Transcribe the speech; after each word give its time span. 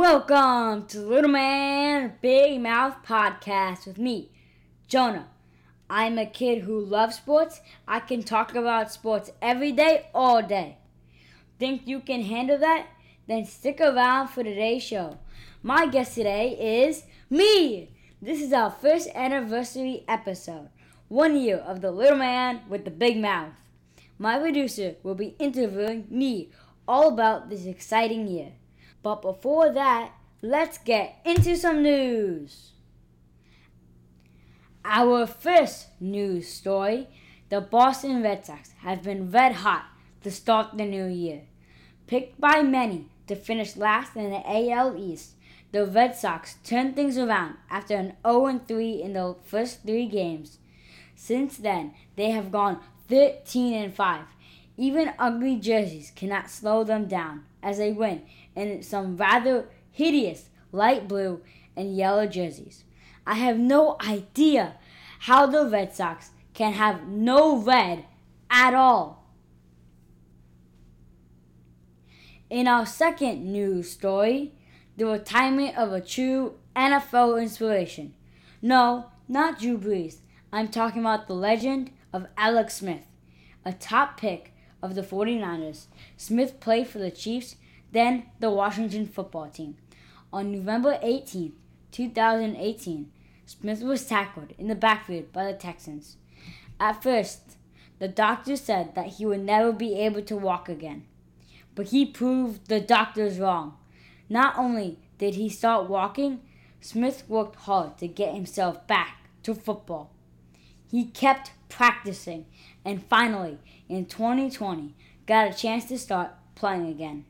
Welcome 0.00 0.86
to 0.86 1.00
Little 1.00 1.30
Man 1.30 2.14
Big 2.22 2.58
Mouth 2.58 3.04
Podcast 3.04 3.86
with 3.86 3.98
me, 3.98 4.30
Jonah. 4.88 5.28
I'm 5.90 6.16
a 6.16 6.24
kid 6.24 6.62
who 6.62 6.80
loves 6.80 7.16
sports. 7.16 7.60
I 7.86 8.00
can 8.00 8.22
talk 8.22 8.54
about 8.54 8.90
sports 8.90 9.30
every 9.42 9.72
day, 9.72 10.06
all 10.14 10.40
day. 10.40 10.78
Think 11.58 11.82
you 11.86 12.00
can 12.00 12.22
handle 12.22 12.56
that? 12.56 12.86
Then 13.28 13.44
stick 13.44 13.78
around 13.78 14.28
for 14.28 14.42
today's 14.42 14.82
show. 14.82 15.18
My 15.62 15.84
guest 15.84 16.14
today 16.14 16.86
is 16.86 17.04
me. 17.28 17.90
This 18.22 18.40
is 18.40 18.54
our 18.54 18.70
first 18.70 19.10
anniversary 19.14 20.04
episode. 20.08 20.70
One 21.08 21.36
year 21.36 21.58
of 21.58 21.82
the 21.82 21.90
little 21.90 22.16
man 22.16 22.62
with 22.70 22.86
the 22.86 22.90
big 22.90 23.18
mouth. 23.18 23.52
My 24.18 24.38
producer 24.38 24.94
will 25.02 25.14
be 25.14 25.36
interviewing 25.38 26.06
me 26.08 26.48
all 26.88 27.08
about 27.12 27.50
this 27.50 27.66
exciting 27.66 28.28
year. 28.28 28.52
But 29.02 29.22
before 29.22 29.70
that, 29.70 30.12
let's 30.42 30.78
get 30.78 31.16
into 31.24 31.56
some 31.56 31.82
news. 31.82 32.72
Our 34.84 35.26
first 35.26 35.88
news 36.00 36.48
story 36.48 37.08
the 37.50 37.60
Boston 37.60 38.22
Red 38.22 38.46
Sox 38.46 38.70
have 38.82 39.02
been 39.02 39.32
red 39.32 39.52
hot 39.56 39.86
to 40.22 40.30
start 40.30 40.78
the 40.78 40.84
new 40.84 41.06
year. 41.06 41.42
Picked 42.06 42.40
by 42.40 42.62
many 42.62 43.08
to 43.26 43.34
finish 43.34 43.76
last 43.76 44.14
in 44.14 44.30
the 44.30 44.42
AL 44.46 44.96
East, 44.96 45.32
the 45.72 45.84
Red 45.84 46.14
Sox 46.14 46.54
turned 46.62 46.94
things 46.94 47.18
around 47.18 47.56
after 47.68 47.96
an 47.96 48.14
0 48.24 48.60
3 48.68 49.02
in 49.02 49.14
the 49.14 49.34
first 49.44 49.82
three 49.82 50.06
games. 50.06 50.58
Since 51.16 51.56
then, 51.56 51.92
they 52.14 52.30
have 52.30 52.52
gone 52.52 52.78
13 53.08 53.74
and 53.74 53.94
5. 53.94 54.24
Even 54.76 55.12
ugly 55.18 55.56
jerseys 55.56 56.12
cannot 56.14 56.48
slow 56.48 56.84
them 56.84 57.08
down 57.08 57.46
as 57.64 57.78
they 57.78 57.90
win 57.90 58.22
in 58.56 58.82
some 58.82 59.16
rather 59.16 59.68
hideous 59.90 60.50
light 60.72 61.08
blue 61.08 61.40
and 61.76 61.96
yellow 61.96 62.26
jerseys. 62.26 62.84
I 63.26 63.34
have 63.34 63.58
no 63.58 63.96
idea 64.00 64.76
how 65.20 65.46
the 65.46 65.66
Red 65.66 65.94
Sox 65.94 66.30
can 66.54 66.72
have 66.72 67.06
no 67.06 67.56
red 67.56 68.04
at 68.50 68.74
all. 68.74 69.26
In 72.48 72.66
our 72.66 72.84
second 72.84 73.44
news 73.44 73.90
story, 73.90 74.52
the 74.96 75.06
retirement 75.06 75.76
of 75.76 75.92
a 75.92 76.00
true 76.00 76.56
NFL 76.74 77.40
inspiration. 77.40 78.14
No, 78.60 79.06
not 79.28 79.60
Drew 79.60 79.78
Brees. 79.78 80.16
I'm 80.52 80.68
talking 80.68 81.00
about 81.00 81.28
the 81.28 81.34
legend 81.34 81.92
of 82.12 82.26
Alex 82.36 82.74
Smith, 82.74 83.06
a 83.64 83.72
top 83.72 84.18
pick 84.18 84.52
of 84.82 84.94
the 84.94 85.02
49ers. 85.02 85.86
Smith 86.16 86.58
played 86.58 86.88
for 86.88 86.98
the 86.98 87.10
Chiefs, 87.10 87.56
then 87.92 88.24
the 88.38 88.50
Washington 88.50 89.06
football 89.06 89.48
team. 89.48 89.76
On 90.32 90.52
November 90.52 90.98
18, 91.02 91.52
2018, 91.90 93.10
Smith 93.46 93.82
was 93.82 94.06
tackled 94.06 94.52
in 94.58 94.68
the 94.68 94.74
backfield 94.74 95.32
by 95.32 95.44
the 95.44 95.58
Texans. 95.58 96.16
At 96.78 97.02
first, 97.02 97.56
the 97.98 98.08
doctors 98.08 98.60
said 98.60 98.94
that 98.94 99.14
he 99.14 99.26
would 99.26 99.40
never 99.40 99.72
be 99.72 99.94
able 99.98 100.22
to 100.22 100.36
walk 100.36 100.68
again. 100.68 101.04
But 101.74 101.88
he 101.88 102.06
proved 102.06 102.68
the 102.68 102.80
doctors 102.80 103.38
wrong. 103.38 103.76
Not 104.28 104.56
only 104.56 104.98
did 105.18 105.34
he 105.34 105.48
start 105.48 105.88
walking, 105.88 106.40
Smith 106.80 107.24
worked 107.28 107.56
hard 107.56 107.98
to 107.98 108.08
get 108.08 108.34
himself 108.34 108.86
back 108.86 109.26
to 109.42 109.54
football. 109.54 110.12
He 110.90 111.04
kept 111.04 111.52
practicing 111.68 112.46
and 112.84 113.04
finally, 113.04 113.58
in 113.88 114.06
2020, 114.06 114.94
got 115.26 115.50
a 115.50 115.56
chance 115.56 115.84
to 115.86 115.98
start 115.98 116.30
playing 116.54 116.86
again. 116.86 117.24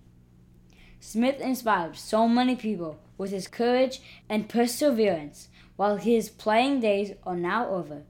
Smith 1.00 1.40
inspired 1.40 1.96
so 1.96 2.28
many 2.28 2.54
people 2.54 3.00
with 3.18 3.30
his 3.30 3.48
courage 3.48 4.00
and 4.28 4.48
perseverance. 4.48 5.48
While 5.76 5.96
his 5.96 6.28
playing 6.28 6.80
days 6.80 7.12
are 7.24 7.36
now 7.36 7.68
over, 7.70 8.02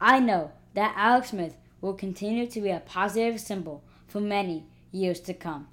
I 0.00 0.20
know 0.20 0.52
that 0.74 0.94
Alex 0.96 1.30
Smith 1.30 1.56
will 1.80 1.94
continue 1.94 2.46
to 2.46 2.60
be 2.60 2.70
a 2.70 2.80
positive 2.80 3.40
symbol 3.40 3.82
for 4.06 4.20
many 4.20 4.64
years 4.92 5.20
to 5.20 5.34
come. 5.34 5.66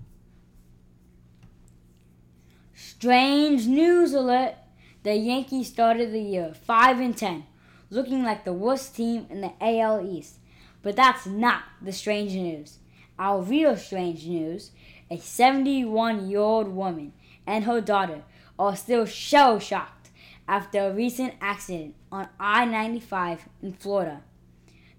Strange 2.74 3.68
news 3.68 4.14
alert! 4.14 4.56
The 5.04 5.16
Yankees 5.16 5.68
started 5.68 6.12
the 6.12 6.22
year 6.22 6.54
5 6.54 7.00
and 7.00 7.16
10 7.16 7.46
looking 7.94 8.24
like 8.24 8.44
the 8.44 8.54
worst 8.54 8.96
team 8.96 9.28
in 9.30 9.42
the 9.42 9.54
AL 9.62 10.06
East. 10.06 10.40
But 10.82 10.96
that's 10.96 11.26
not 11.26 11.64
the 11.82 11.94
strange 11.94 12.34
news. 12.34 12.80
Our 13.18 13.42
real 13.42 13.78
strange 13.78 14.26
news 14.26 14.72
a 15.10 15.18
71 15.18 16.30
year 16.30 16.40
old 16.40 16.70
woman 16.70 17.14
and 17.46 17.66
her 17.66 17.82
daughter 17.82 18.24
are 18.58 18.76
still 18.76 19.06
shell 19.06 19.60
shocked 19.60 20.10
after 20.48 20.80
a 20.80 20.94
recent 20.94 21.34
accident 21.42 21.96
on 22.12 22.28
I 22.40 22.66
95 22.66 23.48
in 23.62 23.74
Florida. 23.74 24.22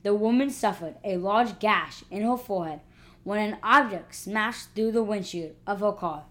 The 0.02 0.14
woman 0.14 0.50
suffered 0.50 0.96
a 1.02 1.16
large 1.16 1.58
gash 1.58 2.04
in 2.10 2.22
her 2.22 2.36
forehead 2.36 2.80
when 3.22 3.38
an 3.38 3.58
object 3.62 4.14
smashed 4.14 4.68
through 4.74 4.92
the 4.92 5.02
windshield 5.02 5.54
of 5.66 5.80
her 5.80 5.92
car. 5.92 6.24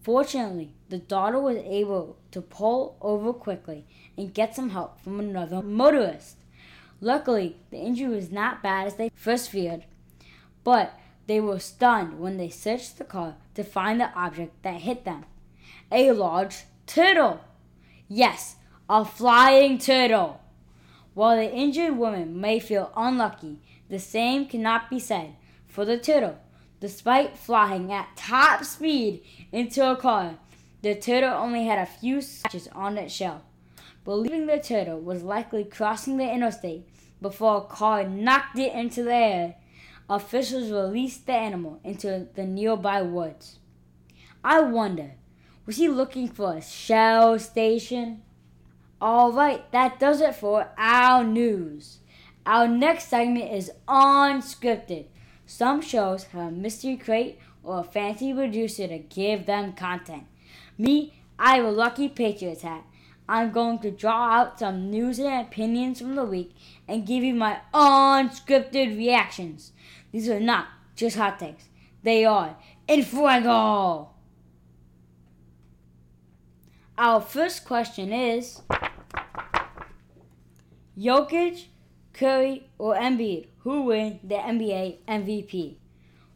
Fortunately, 0.00 0.72
the 0.88 0.98
daughter 0.98 1.38
was 1.38 1.56
able 1.58 2.16
to 2.30 2.40
pull 2.40 2.96
over 3.00 3.32
quickly 3.32 3.86
and 4.16 4.32
get 4.32 4.54
some 4.54 4.70
help 4.70 5.00
from 5.00 5.20
another 5.20 5.62
motorist. 5.62 6.36
Luckily, 7.00 7.56
the 7.70 7.78
injury 7.78 8.14
was 8.14 8.30
not 8.30 8.62
bad 8.62 8.86
as 8.86 8.94
they 8.94 9.10
first 9.14 9.50
feared, 9.50 9.84
but 10.64 10.98
they 11.30 11.40
were 11.40 11.60
stunned 11.60 12.18
when 12.18 12.38
they 12.38 12.48
searched 12.48 12.98
the 12.98 13.04
car 13.04 13.36
to 13.54 13.62
find 13.62 14.00
the 14.00 14.12
object 14.18 14.64
that 14.64 14.80
hit 14.80 15.04
them 15.04 15.24
a 15.92 16.10
large 16.10 16.64
turtle. 16.86 17.38
Yes, 18.08 18.56
a 18.88 19.04
flying 19.04 19.78
turtle. 19.78 20.40
While 21.14 21.36
the 21.36 21.54
injured 21.54 21.96
woman 21.96 22.40
may 22.40 22.58
feel 22.58 22.90
unlucky, 22.96 23.60
the 23.88 24.00
same 24.00 24.46
cannot 24.46 24.90
be 24.90 24.98
said 24.98 25.36
for 25.68 25.84
the 25.84 25.98
turtle. 25.98 26.36
Despite 26.80 27.38
flying 27.38 27.92
at 27.92 28.16
top 28.16 28.64
speed 28.64 29.22
into 29.52 29.88
a 29.88 29.94
car, 29.94 30.34
the 30.82 30.96
turtle 30.96 31.34
only 31.34 31.64
had 31.64 31.78
a 31.78 31.86
few 31.86 32.22
scratches 32.22 32.66
on 32.72 32.98
its 32.98 33.14
shell. 33.14 33.42
Believing 34.04 34.46
the 34.46 34.58
turtle 34.58 34.98
was 34.98 35.22
likely 35.22 35.62
crossing 35.62 36.16
the 36.16 36.28
interstate 36.28 36.88
before 37.22 37.58
a 37.58 37.60
car 37.60 38.02
knocked 38.02 38.58
it 38.58 38.72
into 38.72 39.04
the 39.04 39.14
air, 39.14 39.54
officials 40.10 40.72
released 40.72 41.24
the 41.26 41.32
animal 41.32 41.80
into 41.84 42.26
the 42.34 42.44
nearby 42.44 43.00
woods. 43.00 43.60
I 44.42 44.60
wonder, 44.60 45.12
was 45.64 45.76
he 45.76 45.88
looking 45.88 46.26
for 46.26 46.56
a 46.56 46.62
shell 46.62 47.38
station? 47.38 48.22
Alright, 49.00 49.70
that 49.70 50.00
does 50.00 50.20
it 50.20 50.34
for 50.34 50.70
our 50.76 51.22
news. 51.22 52.00
Our 52.44 52.66
next 52.66 53.08
segment 53.08 53.52
is 53.52 53.70
unscripted. 53.86 55.06
Some 55.46 55.80
shows 55.80 56.24
have 56.24 56.48
a 56.48 56.50
mystery 56.50 56.96
crate 56.96 57.38
or 57.62 57.80
a 57.80 57.84
fancy 57.84 58.34
producer 58.34 58.88
to 58.88 58.98
give 58.98 59.46
them 59.46 59.74
content. 59.74 60.24
Me, 60.76 61.14
I 61.38 61.56
have 61.56 61.66
a 61.66 61.70
lucky 61.70 62.08
Patriots 62.08 62.62
hat. 62.62 62.84
I'm 63.28 63.52
going 63.52 63.78
to 63.80 63.92
draw 63.92 64.32
out 64.32 64.58
some 64.58 64.90
news 64.90 65.20
and 65.20 65.46
opinions 65.46 66.00
from 66.00 66.16
the 66.16 66.24
week 66.24 66.52
and 66.90 67.06
give 67.06 67.22
you 67.22 67.34
my 67.34 67.60
unscripted 67.72 68.96
reactions. 68.96 69.72
These 70.12 70.28
are 70.28 70.40
not 70.40 70.66
just 70.96 71.16
hot 71.16 71.38
takes, 71.38 71.68
they 72.02 72.24
are 72.24 72.56
in 72.88 73.02
fuego. 73.02 74.10
Our 76.98 77.20
first 77.20 77.64
question 77.64 78.12
is 78.12 78.60
Jokic, 80.98 81.66
Curry, 82.12 82.68
or 82.76 82.94
Embiid 82.94 83.46
who 83.60 83.82
win 83.82 84.20
the 84.22 84.36
NBA 84.36 84.98
MVP? 85.06 85.76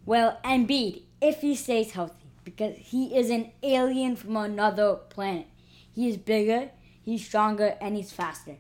Well, 0.06 0.38
Embiid, 0.44 1.02
if 1.20 1.40
he 1.40 1.54
stays 1.54 1.92
healthy, 1.92 2.26
because 2.44 2.76
he 2.76 3.16
is 3.16 3.30
an 3.30 3.52
alien 3.62 4.16
from 4.16 4.36
another 4.36 4.94
planet. 4.94 5.46
He 5.90 6.08
is 6.08 6.16
bigger, 6.16 6.70
he's 7.02 7.24
stronger, 7.24 7.76
and 7.80 7.96
he's 7.96 8.12
faster. 8.12 8.56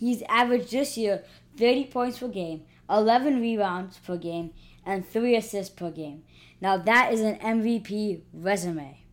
He's 0.00 0.22
averaged 0.28 0.72
this 0.72 0.96
year 0.96 1.22
30 1.56 1.84
points 1.84 2.18
per 2.18 2.28
game, 2.28 2.62
11 2.88 3.40
rebounds 3.40 3.98
per 3.98 4.16
game, 4.16 4.50
and 4.84 5.06
3 5.06 5.36
assists 5.36 5.72
per 5.72 5.90
game. 5.90 6.24
Now 6.60 6.78
that 6.78 7.12
is 7.12 7.20
an 7.20 7.36
MVP 7.36 8.22
resume. 8.32 9.04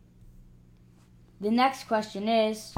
The 1.39 1.51
next 1.51 1.83
question 1.83 2.27
is 2.27 2.73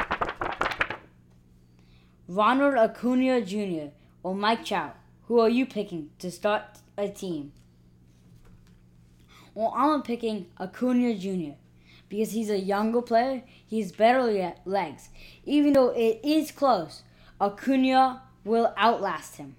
Ronald 2.28 2.76
Acuna 2.76 3.42
Jr. 3.42 3.92
or 4.24 4.36
Mike 4.36 4.66
Trout 4.66 4.98
who 5.30 5.40
are 5.40 5.50
you 5.50 5.68
picking 5.68 6.10
to 6.18 6.32
start 6.32 6.64
a 6.98 7.08
team? 7.08 7.52
Well, 9.54 9.72
I'm 9.76 10.02
picking 10.02 10.48
Acuna 10.60 11.14
Jr. 11.14 11.54
because 12.10 12.32
he's 12.32 12.50
a 12.50 12.60
younger 12.60 13.04
player. 13.04 13.44
He's 13.46 13.92
better 13.92 14.28
at 14.42 14.66
legs. 14.66 15.10
Even 15.46 15.74
though 15.74 15.90
it 15.90 16.20
is 16.24 16.50
close, 16.50 17.04
Acuna 17.42 18.24
will 18.44 18.74
outlast 18.78 19.38
him. 19.38 19.56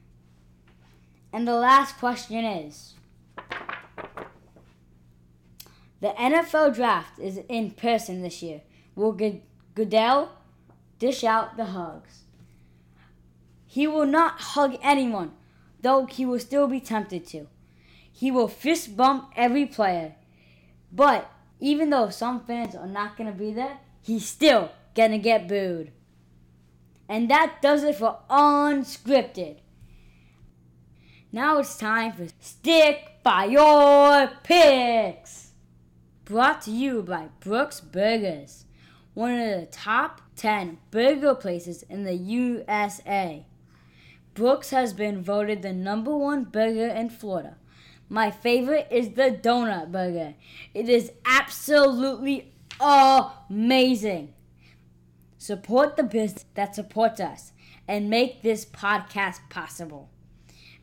And 1.32 1.46
the 1.46 1.54
last 1.54 1.98
question 1.98 2.44
is 2.44 2.94
The 6.00 6.14
NFL 6.18 6.74
draft 6.74 7.18
is 7.18 7.40
in 7.48 7.72
person 7.72 8.22
this 8.22 8.42
year. 8.42 8.62
will 8.94 9.16
Goodell 9.74 10.32
dish 10.98 11.24
out 11.24 11.56
the 11.56 11.66
hugs. 11.66 12.22
He 13.66 13.86
will 13.86 14.06
not 14.06 14.40
hug 14.40 14.76
anyone, 14.82 15.32
though 15.80 16.06
he 16.06 16.26
will 16.26 16.40
still 16.40 16.66
be 16.66 16.80
tempted 16.80 17.26
to. 17.28 17.46
He 18.10 18.30
will 18.30 18.48
fist 18.48 18.96
bump 18.96 19.30
every 19.36 19.64
player. 19.66 20.16
But 20.92 21.30
even 21.60 21.90
though 21.90 22.10
some 22.10 22.40
fans 22.44 22.74
are 22.74 22.88
not 22.88 23.16
going 23.16 23.30
to 23.30 23.38
be 23.38 23.52
there, 23.52 23.78
he's 24.02 24.26
still 24.26 24.72
going 24.94 25.12
to 25.12 25.18
get 25.18 25.46
booed. 25.46 25.92
And 27.10 27.28
that 27.28 27.60
does 27.60 27.82
it 27.82 27.96
for 27.96 28.18
Unscripted. 28.30 29.56
Now 31.32 31.58
it's 31.58 31.76
time 31.76 32.12
for 32.12 32.28
Stick 32.38 33.14
by 33.24 33.46
Your 33.46 34.30
Picks. 34.44 35.50
Brought 36.24 36.62
to 36.62 36.70
you 36.70 37.02
by 37.02 37.30
Brooks 37.40 37.80
Burgers, 37.80 38.64
one 39.14 39.32
of 39.32 39.60
the 39.60 39.66
top 39.66 40.20
10 40.36 40.78
burger 40.92 41.34
places 41.34 41.82
in 41.82 42.04
the 42.04 42.14
USA. 42.14 43.44
Brooks 44.34 44.70
has 44.70 44.92
been 44.92 45.20
voted 45.20 45.62
the 45.62 45.72
number 45.72 46.16
one 46.16 46.44
burger 46.44 46.86
in 46.86 47.10
Florida. 47.10 47.56
My 48.08 48.30
favorite 48.30 48.86
is 48.88 49.14
the 49.14 49.32
donut 49.32 49.90
burger. 49.90 50.34
It 50.74 50.88
is 50.88 51.10
absolutely 51.24 52.52
amazing. 52.78 54.32
Support 55.42 55.96
the 55.96 56.02
business 56.02 56.44
that 56.52 56.74
supports 56.74 57.18
us 57.18 57.52
and 57.88 58.10
make 58.10 58.42
this 58.42 58.66
podcast 58.66 59.38
possible. 59.48 60.10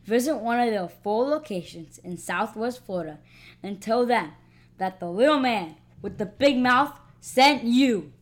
Visit 0.04 0.38
one 0.38 0.58
of 0.58 0.72
their 0.72 0.88
four 0.88 1.28
locations 1.28 1.98
in 1.98 2.16
Southwest 2.16 2.84
Florida 2.84 3.20
and 3.62 3.80
tell 3.80 4.04
them 4.04 4.32
that 4.78 4.98
the 4.98 5.08
little 5.08 5.38
man 5.38 5.76
with 6.02 6.18
the 6.18 6.26
big 6.26 6.58
mouth 6.58 6.92
sent 7.20 7.62
you. 7.62 8.12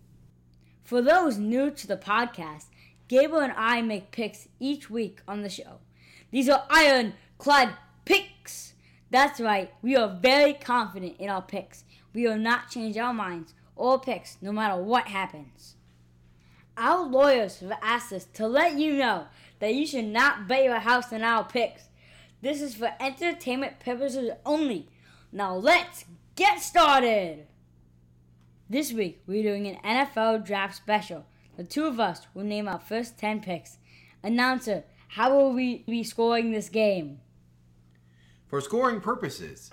For 0.85 1.01
those 1.01 1.39
new 1.39 1.71
to 1.71 1.87
the 1.87 1.97
podcast, 1.97 2.67
Gabriel 3.09 3.43
and 3.43 3.55
I 3.57 3.81
make 3.81 4.11
picks 4.11 4.47
each 4.61 4.91
week 4.91 5.23
on 5.27 5.41
the 5.41 5.49
show. 5.49 5.79
These 6.31 6.51
are 6.51 6.67
ironclad 6.69 7.77
picks. 8.05 8.75
That's 9.11 9.41
right, 9.41 9.73
we 9.81 9.97
are 9.97 10.19
very 10.21 10.53
confident 10.53 11.17
in 11.19 11.31
our 11.31 11.41
picks. 11.41 11.85
We 12.13 12.25
will 12.29 12.37
not 12.37 12.69
change 12.69 12.99
our 12.99 13.15
minds 13.15 13.55
or 13.75 13.99
picks 13.99 14.37
no 14.43 14.53
matter 14.53 14.77
what 14.77 15.07
happens. 15.07 15.76
Our 16.77 17.07
lawyers 17.07 17.61
have 17.61 17.79
asked 17.81 18.13
us 18.13 18.27
to 18.35 18.47
let 18.47 18.79
you 18.79 18.95
know 18.95 19.27
that 19.61 19.75
you 19.75 19.87
should 19.87 20.05
not 20.05 20.47
bet 20.47 20.65
your 20.65 20.79
house 20.79 21.13
on 21.13 21.23
our 21.23 21.45
picks. 21.45 21.89
This 22.43 22.61
is 22.61 22.75
for 22.75 22.93
entertainment 23.01 23.81
purposes 23.81 24.31
only. 24.45 24.89
Now 25.33 25.55
let's 25.55 26.05
get 26.35 26.61
started! 26.61 27.47
This 28.69 28.93
week 28.93 29.23
we're 29.27 29.43
doing 29.43 29.67
an 29.67 29.79
NFL 29.85 30.45
draft 30.45 30.75
special. 30.75 31.25
The 31.57 31.65
two 31.65 31.87
of 31.87 31.99
us 31.99 32.27
will 32.35 32.45
name 32.45 32.69
our 32.69 32.79
first 32.79 33.17
10 33.19 33.41
picks. 33.41 33.79
Announcer, 34.23 34.85
how 35.09 35.35
will 35.35 35.53
we 35.53 35.85
be 35.87 36.05
scoring 36.05 36.51
this 36.51 36.69
game? 36.69 37.21
For 38.49 38.61
scoring 38.61 39.01
purposes, 39.01 39.71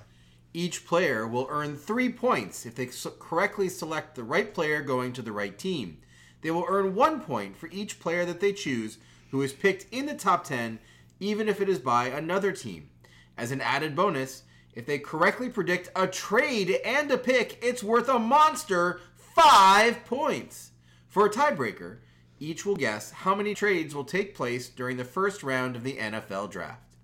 each 0.53 0.85
player 0.85 1.27
will 1.27 1.47
earn 1.49 1.75
three 1.75 2.09
points 2.09 2.65
if 2.65 2.75
they 2.75 2.89
correctly 3.19 3.67
select 3.67 4.15
the 4.15 4.23
right 4.23 4.53
player 4.53 4.81
going 4.81 5.11
to 5.13 5.21
the 5.21 5.31
right 5.31 5.57
team. 5.57 5.97
They 6.43 6.51
will 6.51 6.65
earn 6.67 6.93
one 6.93 7.21
point 7.21 7.57
for 7.57 7.69
each 7.71 7.99
player 7.99 8.25
that 8.25 8.41
they 8.41 8.53
choose 8.53 8.97
who 9.31 9.41
is 9.41 9.53
picked 9.53 9.87
in 9.91 10.05
the 10.05 10.13
top 10.13 10.43
10, 10.43 10.77
even 11.19 11.49
if 11.49 11.59
it 11.59 11.69
is 11.69 11.79
by 11.79 12.07
another 12.07 12.51
team. 12.51 12.89
As 13.37 13.51
an 13.51 13.61
added 13.61 13.95
bonus, 13.95 14.43
if 14.75 14.85
they 14.85 14.99
correctly 14.99 15.49
predict 15.49 15.89
a 15.95 16.05
trade 16.05 16.79
and 16.85 17.09
a 17.09 17.17
pick, 17.17 17.57
it's 17.63 17.81
worth 17.81 18.09
a 18.09 18.19
monster 18.19 18.99
five 19.15 20.05
points. 20.05 20.71
For 21.07 21.25
a 21.25 21.31
tiebreaker, 21.31 21.97
each 22.39 22.65
will 22.65 22.75
guess 22.75 23.11
how 23.11 23.33
many 23.33 23.55
trades 23.55 23.95
will 23.95 24.03
take 24.03 24.35
place 24.35 24.67
during 24.67 24.97
the 24.97 25.05
first 25.05 25.43
round 25.43 25.75
of 25.75 25.83
the 25.83 25.95
NFL 25.95 26.51
draft. 26.51 26.97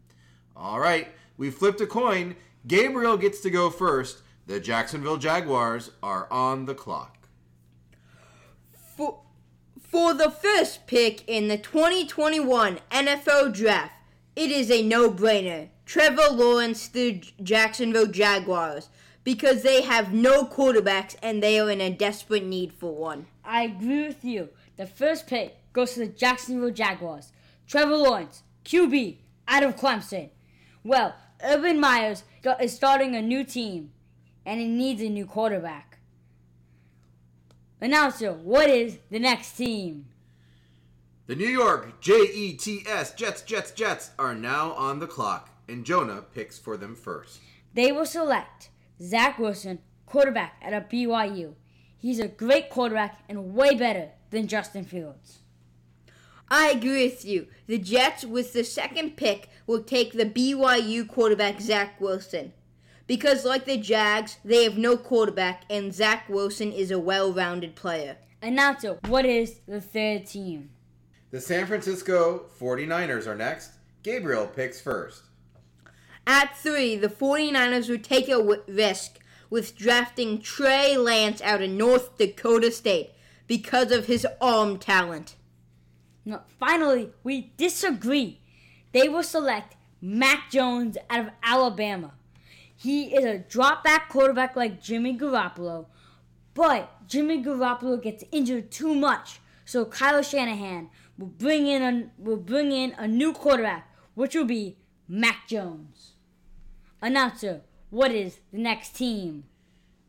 All 0.56 0.80
right, 0.80 1.08
we 1.38 1.50
flipped 1.50 1.80
a 1.80 1.88
coin. 1.88 2.36
Gabriel 2.68 3.18
gets 3.18 3.40
to 3.42 3.50
go 3.50 3.70
first. 3.70 4.22
The 4.48 4.60
Jacksonville 4.60 5.18
Jaguars 5.18 5.92
are 6.04 6.28
on 6.32 6.66
the 6.66 6.76
clock. 6.76 7.16
For 9.90 10.14
the 10.14 10.30
first 10.30 10.88
pick 10.88 11.28
in 11.28 11.48
the 11.48 11.58
2021 11.58 12.80
NFL 12.92 13.54
Draft, 13.54 13.94
it 14.36 14.52
is 14.52 14.70
a 14.70 14.84
no 14.84 15.12
brainer. 15.12 15.70
Trevor 15.86 16.30
Lawrence, 16.32 16.88
the 16.88 17.24
Jacksonville 17.42 18.08
Jaguars 18.08 18.90
because 19.24 19.64
they 19.64 19.82
have 19.82 20.14
no 20.14 20.46
quarterbacks 20.46 21.16
and 21.22 21.44
they 21.44 21.60
are 21.60 21.70
in 21.70 21.82
a 21.82 21.90
desperate 21.90 22.46
need 22.46 22.74
for 22.74 22.96
one. 22.96 23.28
I 23.44 23.64
agree 23.64 24.08
with 24.08 24.24
you. 24.24 24.50
The 24.78 24.86
first 24.86 25.28
pick 25.28 25.58
goes 25.74 25.94
to 25.94 26.00
the 26.00 26.08
Jacksonville 26.08 26.72
Jaguars. 26.72 27.32
Trevor 27.68 27.98
Lawrence, 27.98 28.44
QB, 28.66 29.18
out 29.48 29.64
of 29.64 29.76
Clemson. 29.76 30.30
Well, 30.84 31.16
Urban 31.44 31.80
Myers 31.80 32.24
is 32.62 32.74
starting 32.74 33.16
a 33.16 33.22
new 33.22 33.44
team, 33.44 33.92
and 34.46 34.60
he 34.60 34.68
needs 34.68 35.02
a 35.02 35.10
new 35.10 35.26
quarterback. 35.26 35.89
Announcer, 37.81 38.34
what 38.34 38.70
is 38.70 38.98
the 39.10 39.20
next 39.20 39.54
team? 39.54 40.06
The 41.28 41.36
New 41.36 41.48
York 41.48 42.02
Jets, 42.02 42.66
Jets, 43.14 43.42
Jets, 43.44 43.72
Jets 43.72 44.12
are 44.20 44.36
now 44.36 44.74
on 44.74 45.00
the 45.00 45.08
clock, 45.08 45.50
and 45.68 45.86
Jonah 45.86 46.24
picks 46.34 46.58
for 46.58 46.76
them 46.76 46.96
first. 46.96 47.40
They 47.74 47.92
will 47.92 48.06
select 48.06 48.70
Zach 49.02 49.40
Wilson, 49.40 49.80
quarterback 50.06 50.56
at 50.62 50.74
a 50.74 50.81
BYU. 50.81 51.54
He's 51.98 52.20
a 52.20 52.28
great 52.28 52.70
quarterback 52.70 53.20
and 53.30 53.54
way 53.54 53.76
better 53.76 54.10
than 54.31 54.48
Justin 54.48 54.84
Fields. 54.84 55.40
I 56.50 56.72
agree 56.72 57.06
with 57.06 57.24
you. 57.24 57.48
The 57.68 57.78
Jets, 57.78 58.26
with 58.26 58.54
the 58.54 58.64
second 58.64 59.16
pick, 59.16 59.50
will 59.68 59.84
take 59.84 60.14
the 60.14 60.26
BYU 60.26 61.08
quarterback 61.08 61.62
Zach 61.62 62.02
Wilson. 62.02 62.54
Because, 63.10 63.44
like 63.44 63.66
the 63.66 63.76
Jags, 63.76 64.38
they 64.46 64.64
have 64.66 64.78
no 64.78 64.96
quarterback, 64.96 65.64
and 65.68 65.92
Zach 65.92 66.30
Wilson 66.30 66.72
is 66.72 66.92
a 66.92 67.00
well 67.00 67.34
rounded 67.34 67.76
player. 67.76 68.18
Announcer, 68.40 69.00
what 69.08 69.26
is 69.26 69.62
the 69.68 69.82
third 69.82 70.28
team? 70.28 70.70
The 71.31 71.42
San 71.42 71.66
Francisco 71.66 72.45
49ers 72.62 73.26
are 73.26 73.36
next. 73.36 73.72
Gabriel 74.04 74.45
picks 74.45 74.80
first. 74.80 75.24
At 76.28 76.56
three, 76.56 76.95
the 76.95 77.07
49ers 77.07 77.90
would 77.90 78.04
take 78.04 78.30
a 78.30 78.62
risk 78.68 79.18
with 79.50 79.76
drafting 79.76 80.40
Trey 80.40 80.95
Lance 80.95 81.42
out 81.42 81.64
of 81.64 81.72
North 81.72 82.16
Dakota 82.19 82.69
State 82.72 83.10
because 83.48 83.92
of 83.92 84.06
his 84.06 84.28
arm 84.40 84.78
talent. 84.78 85.36
No, 86.26 86.42
finally, 86.60 87.10
we 87.24 87.54
disagree. 87.57 88.40
They 88.92 89.10
will 89.10 89.24
select 89.24 89.78
Mac 90.00 90.52
Jones 90.52 90.95
out 91.10 91.22
of 91.22 91.31
Alabama. 91.42 92.14
He 92.81 93.14
is 93.14 93.26
a 93.26 93.40
drop 93.40 93.83
back 93.83 94.07
quarterback 94.07 94.56
like 94.56 94.81
Jimmy 94.81 95.18
Garoppolo, 95.18 95.88
but 96.54 97.06
Jimmy 97.09 97.44
Garoppolo 97.44 98.02
gets 98.02 98.24
injured 98.31 98.71
too 98.71 98.95
much. 98.95 99.42
So 99.66 99.83
Kyle 99.83 100.24
Shanahan 100.24 100.90
will 101.18 101.28
bring 101.28 101.68
in 101.68 101.81
a 101.81 102.09
will 102.18 102.38
bring 102.38 102.71
in 102.71 102.94
a 102.98 103.06
new 103.06 103.33
quarterback, 103.33 103.94
which 104.14 104.33
will 104.33 104.45
be 104.45 104.78
Mac 105.09 105.45
Jones. 105.45 106.14
Announcer, 107.02 107.64
what 107.90 108.12
is 108.12 108.40
the 108.54 108.59
next 108.59 108.95
team? 108.95 109.44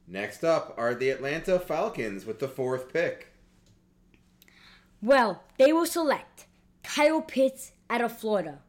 Next 0.07 0.45
up 0.45 0.73
are 0.79 0.95
the 0.95 1.11
Atlanta 1.11 1.59
Falcons 1.59 2.25
with 2.25 2.39
the 2.39 2.47
fourth 2.47 2.93
pick. 2.93 3.33
Well, 5.03 5.43
they 5.59 5.73
will 5.73 5.87
select 5.87 6.47
Kyle 6.85 7.21
Pitts 7.21 7.73
out 7.89 8.01
of 8.01 8.17
Florida. 8.17 8.61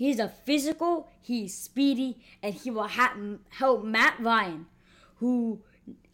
He's 0.00 0.18
a 0.18 0.30
physical, 0.30 1.08
he's 1.20 1.54
speedy, 1.54 2.16
and 2.42 2.54
he 2.54 2.70
will 2.70 2.88
ha- 2.88 3.14
help 3.50 3.84
Matt 3.84 4.18
Ryan, 4.18 4.64
who 5.16 5.60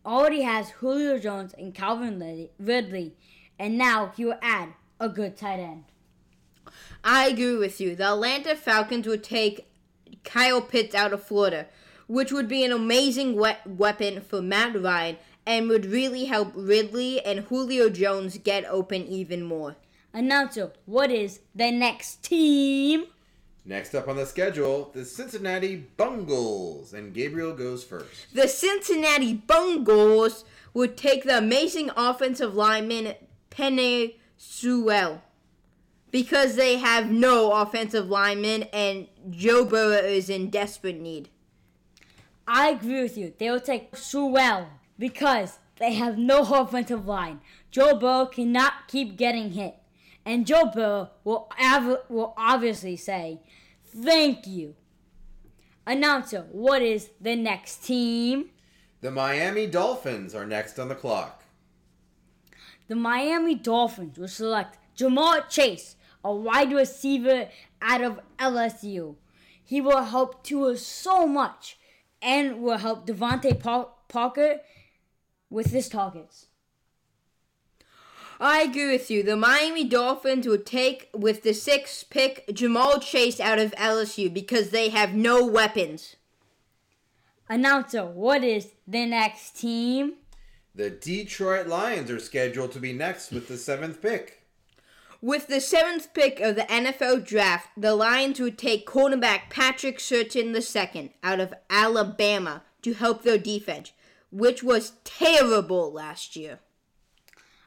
already 0.04 0.42
has 0.42 0.70
Julio 0.70 1.20
Jones 1.20 1.54
and 1.56 1.72
Calvin 1.72 2.48
Ridley, 2.58 3.14
and 3.60 3.78
now 3.78 4.12
he 4.16 4.24
will 4.24 4.40
add 4.42 4.70
a 4.98 5.08
good 5.08 5.36
tight 5.36 5.60
end. 5.60 5.84
I 7.04 7.28
agree 7.28 7.58
with 7.58 7.80
you. 7.80 7.94
The 7.94 8.08
Atlanta 8.08 8.56
Falcons 8.56 9.06
would 9.06 9.22
take 9.22 9.70
Kyle 10.24 10.60
Pitts 10.60 10.92
out 10.92 11.12
of 11.12 11.22
Florida, 11.22 11.66
which 12.08 12.32
would 12.32 12.48
be 12.48 12.64
an 12.64 12.72
amazing 12.72 13.36
we- 13.36 13.52
weapon 13.64 14.20
for 14.20 14.42
Matt 14.42 14.82
Ryan 14.82 15.16
and 15.46 15.68
would 15.68 15.86
really 15.86 16.24
help 16.24 16.50
Ridley 16.56 17.24
and 17.24 17.44
Julio 17.44 17.88
Jones 17.88 18.36
get 18.38 18.64
open 18.64 19.06
even 19.06 19.44
more. 19.44 19.76
Announcer, 20.12 20.72
what 20.86 21.12
is 21.12 21.38
the 21.54 21.70
next 21.70 22.24
team? 22.24 23.04
Next 23.68 23.96
up 23.96 24.06
on 24.06 24.14
the 24.14 24.26
schedule, 24.26 24.92
the 24.94 25.04
Cincinnati 25.04 25.74
Bungles, 25.96 26.92
and 26.92 27.12
Gabriel 27.12 27.52
goes 27.52 27.82
first. 27.82 28.32
The 28.32 28.46
Cincinnati 28.46 29.34
Bungles 29.34 30.44
would 30.72 30.96
take 30.96 31.24
the 31.24 31.38
amazing 31.38 31.90
offensive 31.96 32.54
lineman 32.54 33.14
Penei 33.50 34.14
Sewell 34.36 35.22
because 36.12 36.54
they 36.54 36.76
have 36.76 37.10
no 37.10 37.52
offensive 37.52 38.08
lineman 38.08 38.64
and 38.72 39.08
Joe 39.30 39.64
Burrow 39.64 39.96
is 39.96 40.30
in 40.30 40.48
desperate 40.48 41.00
need. 41.00 41.28
I 42.46 42.68
agree 42.68 43.02
with 43.02 43.18
you. 43.18 43.34
They 43.36 43.50
will 43.50 43.58
take 43.58 43.96
Sewell 43.96 44.68
because 44.98 45.58
they 45.78 45.94
have 45.94 46.16
no 46.16 46.42
offensive 46.42 47.06
line. 47.06 47.40
Joe 47.72 47.98
Burrow 47.98 48.26
cannot 48.26 48.86
keep 48.86 49.16
getting 49.16 49.52
hit. 49.52 49.74
And 50.24 50.46
Joe 50.46 50.70
Burrow 50.72 51.10
will, 51.24 51.48
av- 51.62 52.00
will 52.08 52.34
obviously 52.36 52.96
say, 52.96 53.40
Thank 54.02 54.46
you. 54.46 54.74
Announcer, 55.86 56.46
what 56.50 56.82
is 56.82 57.10
the 57.20 57.34
next 57.34 57.84
team? 57.84 58.50
The 59.00 59.10
Miami 59.10 59.66
Dolphins 59.66 60.34
are 60.34 60.46
next 60.46 60.78
on 60.78 60.88
the 60.88 60.94
clock. 60.94 61.44
The 62.88 62.96
Miami 62.96 63.54
Dolphins 63.54 64.18
will 64.18 64.28
select 64.28 64.78
Ja'Marr 64.98 65.48
Chase, 65.48 65.96
a 66.22 66.34
wide 66.34 66.72
receiver 66.72 67.48
out 67.80 68.02
of 68.02 68.20
LSU. 68.38 69.16
He 69.64 69.80
will 69.80 70.02
help 70.02 70.44
Tua 70.44 70.76
so 70.76 71.26
much 71.26 71.78
and 72.20 72.60
will 72.60 72.78
help 72.78 73.06
DeVante 73.06 73.58
Parker 74.08 74.60
with 75.48 75.70
his 75.70 75.88
targets. 75.88 76.48
I 78.38 78.62
agree 78.62 78.90
with 78.92 79.10
you. 79.10 79.22
The 79.22 79.36
Miami 79.36 79.84
Dolphins 79.84 80.46
would 80.46 80.66
take 80.66 81.08
with 81.14 81.42
the 81.42 81.54
sixth 81.54 82.10
pick 82.10 82.52
Jamal 82.52 83.00
Chase 83.00 83.40
out 83.40 83.58
of 83.58 83.72
LSU 83.72 84.32
because 84.32 84.70
they 84.70 84.90
have 84.90 85.14
no 85.14 85.44
weapons. 85.46 86.16
Announcer, 87.48 88.04
what 88.04 88.44
is 88.44 88.72
the 88.86 89.06
next 89.06 89.56
team? 89.58 90.14
The 90.74 90.90
Detroit 90.90 91.66
Lions 91.66 92.10
are 92.10 92.18
scheduled 92.18 92.72
to 92.72 92.80
be 92.80 92.92
next 92.92 93.30
with 93.30 93.48
the 93.48 93.56
seventh 93.56 94.02
pick. 94.02 94.42
With 95.22 95.46
the 95.46 95.60
seventh 95.60 96.12
pick 96.12 96.40
of 96.40 96.56
the 96.56 96.64
NFL 96.64 97.26
draft, 97.26 97.70
the 97.74 97.94
Lions 97.94 98.38
would 98.38 98.58
take 98.58 98.86
cornerback 98.86 99.48
Patrick 99.48 99.98
Surtain 99.98 100.54
II 100.54 101.14
out 101.22 101.40
of 101.40 101.54
Alabama 101.70 102.62
to 102.82 102.92
help 102.92 103.22
their 103.22 103.38
defense, 103.38 103.92
which 104.30 104.62
was 104.62 104.92
terrible 105.04 105.90
last 105.90 106.36
year. 106.36 106.60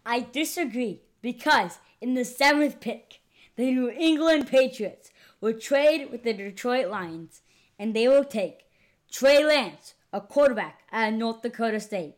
I 0.09 0.25
disagree 0.31 1.01
because 1.21 1.77
in 2.01 2.15
the 2.15 2.25
seventh 2.25 2.79
pick, 2.79 3.21
the 3.57 3.71
New 3.71 3.91
England 3.91 4.47
Patriots 4.47 5.11
will 5.39 5.53
trade 5.53 6.09
with 6.09 6.23
the 6.23 6.33
Detroit 6.33 6.87
Lions 6.87 7.43
and 7.77 7.93
they 7.93 8.07
will 8.07 8.23
take 8.23 8.65
Trey 9.11 9.45
Lance, 9.45 9.93
a 10.11 10.19
quarterback 10.19 10.79
at 10.91 11.13
North 11.13 11.43
Dakota 11.43 11.79
State. 11.79 12.15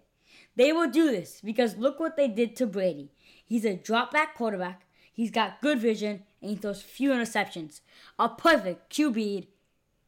They 0.55 0.71
will 0.71 0.89
do 0.89 1.11
this 1.11 1.41
because 1.43 1.75
look 1.75 1.99
what 1.99 2.15
they 2.15 2.29
did 2.29 2.55
to 2.55 2.65
Brady. 2.65 3.11
He's 3.45 3.65
a 3.65 3.75
drop 3.75 4.13
back 4.13 4.35
quarterback, 4.35 4.85
he's 5.11 5.29
got 5.29 5.59
good 5.59 5.79
vision, 5.79 6.23
and 6.41 6.51
he 6.51 6.55
throws 6.55 6.81
few 6.81 7.09
interceptions. 7.09 7.81
A 8.17 8.29
perfect 8.29 8.89
QB 8.93 9.47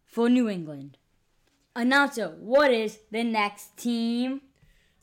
for 0.06 0.30
New 0.30 0.48
England. 0.48 0.98
Announcer, 1.76 2.30
what 2.40 2.72
is 2.72 3.00
the 3.12 3.26
next 3.26 3.76
team? 3.76 4.40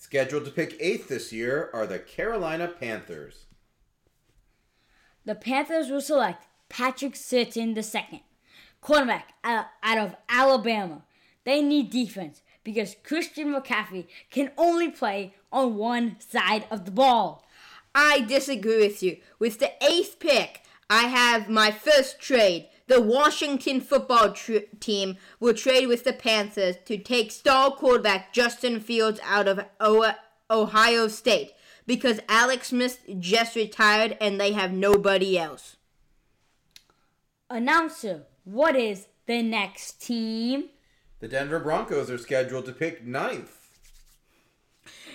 Scheduled 0.01 0.47
to 0.47 0.51
pick 0.51 0.79
eighth 0.81 1.09
this 1.09 1.31
year 1.31 1.69
are 1.75 1.87
the 1.87 1.99
Carolina 1.99 2.67
Panthers. 2.67 3.45
The 5.27 5.35
Panthers 5.35 5.91
will 5.91 6.01
select 6.01 6.47
Patrick 6.71 7.13
Surtain 7.13 7.77
II, 7.77 8.25
quarterback 8.81 9.35
out 9.45 9.67
out 9.83 9.99
of 9.99 10.17
Alabama. 10.31 11.03
They 11.45 11.61
need 11.61 11.91
defense 11.91 12.41
because 12.65 12.97
Christian 13.05 13.53
McCaffrey 13.53 14.07
can 14.31 14.53
only 14.57 14.91
play 14.91 15.35
on 15.53 15.77
one 15.77 16.17
side 16.19 16.67
of 16.71 16.87
the 16.87 16.91
ball. 16.91 17.47
I 17.95 18.21
disagree 18.23 18.79
with 18.79 19.03
you. 19.03 19.19
With 19.39 19.59
the 19.59 19.73
eighth 19.85 20.19
pick, 20.19 20.63
I 20.89 21.09
have 21.09 21.51
my 21.51 21.71
first 21.71 22.19
trade. 22.19 22.70
The 22.91 23.01
Washington 23.01 23.81
football 23.81 24.33
tr- 24.33 24.67
team 24.81 25.17
will 25.39 25.55
trade 25.55 25.87
with 25.87 26.03
the 26.03 26.13
Panthers 26.13 26.75
to 26.87 26.99
take 26.99 27.31
star 27.31 27.71
quarterback 27.71 28.33
Justin 28.33 28.81
Fields 28.81 29.21
out 29.23 29.47
of 29.47 29.65
o- 29.79 30.13
Ohio 30.51 31.07
State 31.07 31.53
because 31.87 32.19
Alex 32.29 32.71
Smith 32.71 32.99
just 33.21 33.55
retired 33.55 34.19
and 34.21 34.41
they 34.41 34.55
have 34.55 34.73
nobody 34.73 35.39
else. 35.39 35.77
Announcer, 37.49 38.25
what 38.43 38.75
is 38.75 39.07
the 39.27 39.41
next 39.41 40.03
team? 40.05 40.71
The 41.21 41.29
Denver 41.29 41.61
Broncos 41.61 42.11
are 42.11 42.19
scheduled 42.19 42.67
to 42.67 42.73
pick 42.73 43.07
ninth. 43.07 43.57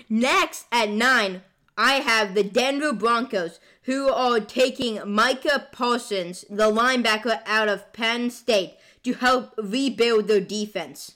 Next 0.07 0.65
at 0.71 0.87
nine, 0.87 1.43
I 1.77 1.95
have 1.95 2.35
the 2.35 2.43
Denver 2.43 2.93
Broncos, 2.93 3.59
who 3.83 4.09
are 4.09 4.39
taking 4.39 5.01
Micah 5.05 5.67
Parsons, 5.71 6.45
the 6.49 6.71
linebacker 6.71 7.41
out 7.45 7.67
of 7.67 7.91
Penn 7.91 8.29
State, 8.29 8.77
to 9.03 9.13
help 9.13 9.53
rebuild 9.57 10.27
their 10.27 10.39
defense. 10.39 11.15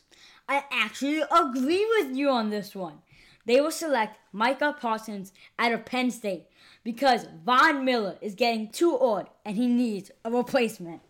I 0.49 0.63
actually 0.69 1.21
agree 1.31 1.87
with 1.97 2.15
you 2.15 2.29
on 2.29 2.49
this 2.49 2.75
one. 2.75 2.99
They 3.45 3.61
will 3.61 3.71
select 3.71 4.17
Micah 4.33 4.75
Parsons 4.79 5.31
out 5.57 5.71
of 5.71 5.85
Penn 5.85 6.11
State 6.11 6.47
because 6.83 7.27
Von 7.45 7.85
Miller 7.85 8.17
is 8.21 8.35
getting 8.35 8.69
too 8.69 8.95
old 8.97 9.27
and 9.45 9.55
he 9.55 9.67
needs 9.67 10.11
a 10.25 10.29
replacement. 10.29 11.01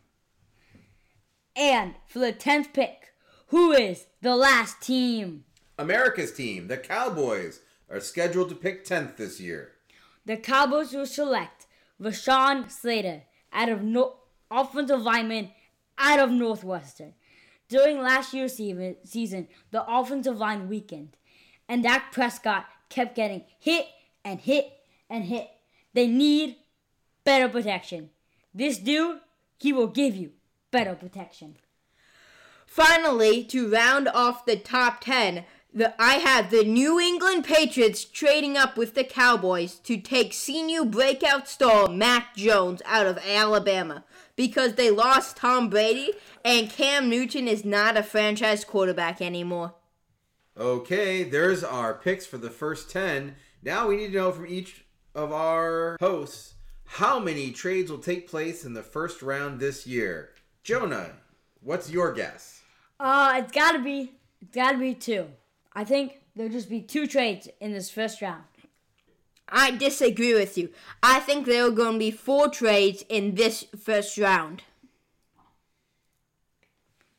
And 1.55 1.95
for 2.07 2.19
the 2.19 2.31
10th 2.31 2.71
pick, 2.71 3.13
who 3.47 3.71
is 3.71 4.05
the 4.21 4.35
last 4.35 4.81
team? 4.81 5.43
America's 5.77 6.31
team, 6.31 6.67
the 6.67 6.77
Cowboys, 6.77 7.61
are 7.89 7.99
scheduled 7.99 8.49
to 8.49 8.55
pick 8.55 8.85
10th 8.85 9.17
this 9.17 9.39
year. 9.39 9.73
The 10.25 10.37
Cowboys 10.37 10.93
will 10.93 11.05
select 11.05 11.65
Rashawn 12.01 12.69
Slater 12.69 13.23
out 13.51 13.69
of 13.69 13.81
no- 13.81 14.17
offensive 14.51 15.01
lineman 15.01 15.51
out 15.97 16.19
of 16.19 16.31
Northwestern. 16.31 17.13
During 17.67 18.01
last 18.01 18.33
year's 18.33 18.55
season, 18.55 19.47
the 19.71 19.85
offensive 19.87 20.37
line 20.37 20.67
weakened, 20.67 21.17
and 21.67 21.83
Dak 21.83 22.11
Prescott 22.11 22.65
kept 22.89 23.15
getting 23.15 23.43
hit 23.59 23.85
and 24.25 24.39
hit 24.39 24.71
and 25.09 25.25
hit. 25.25 25.49
They 25.93 26.07
need 26.07 26.57
better 27.23 27.47
protection. 27.47 28.09
This 28.53 28.79
dude, 28.79 29.19
he 29.57 29.71
will 29.71 29.87
give 29.87 30.15
you 30.15 30.31
better 30.71 30.95
protection. 30.95 31.57
Finally, 32.65 33.43
to 33.45 33.71
round 33.71 34.07
off 34.07 34.45
the 34.45 34.55
top 34.55 35.01
10, 35.01 35.45
the, 35.73 35.93
I 36.01 36.15
have 36.15 36.49
the 36.49 36.63
New 36.63 36.99
England 36.99 37.45
Patriots 37.45 38.03
trading 38.03 38.57
up 38.57 38.75
with 38.77 38.95
the 38.95 39.03
Cowboys 39.03 39.75
to 39.79 39.97
take 39.97 40.33
senior 40.33 40.83
breakout 40.83 41.47
star 41.47 41.87
Mac 41.87 42.35
Jones 42.35 42.81
out 42.85 43.05
of 43.05 43.19
Alabama 43.19 44.03
because 44.35 44.75
they 44.75 44.89
lost 44.89 45.37
Tom 45.37 45.69
Brady 45.69 46.13
and 46.43 46.69
Cam 46.69 47.09
Newton 47.09 47.47
is 47.47 47.63
not 47.63 47.97
a 47.97 48.03
franchise 48.03 48.65
quarterback 48.65 49.21
anymore. 49.21 49.75
Okay, 50.57 51.23
there's 51.23 51.63
our 51.63 51.93
picks 51.93 52.25
for 52.25 52.37
the 52.37 52.49
first 52.49 52.89
10. 52.89 53.35
Now 53.61 53.87
we 53.87 53.97
need 53.97 54.07
to 54.07 54.17
know 54.17 54.31
from 54.31 54.47
each 54.47 54.85
of 55.13 55.31
our 55.31 55.97
hosts 55.99 56.55
how 56.85 57.19
many 57.19 57.51
trades 57.51 57.91
will 57.91 57.99
take 57.99 58.27
place 58.27 58.65
in 58.65 58.73
the 58.73 58.81
first 58.81 59.21
round 59.21 59.59
this 59.59 59.85
year. 59.85 60.31
Jonah, 60.63 61.11
what's 61.61 61.91
your 61.91 62.11
guess? 62.13 62.61
Uh, 62.99 63.35
it's 63.37 63.51
gotta 63.51 63.79
be, 63.79 64.13
it's 64.41 64.55
gotta 64.55 64.77
be 64.77 64.95
two. 64.95 65.27
I 65.73 65.83
think 65.83 66.21
there'll 66.35 66.51
just 66.51 66.69
be 66.69 66.81
two 66.81 67.07
trades 67.07 67.47
in 67.59 67.73
this 67.73 67.89
first 67.89 68.21
round. 68.21 68.43
I 69.47 69.71
disagree 69.71 70.33
with 70.33 70.57
you. 70.57 70.69
I 71.01 71.19
think 71.19 71.45
there 71.45 71.65
are 71.65 71.71
going 71.71 71.93
to 71.93 71.99
be 71.99 72.11
four 72.11 72.49
trades 72.49 73.03
in 73.09 73.35
this 73.35 73.65
first 73.83 74.17
round. 74.17 74.63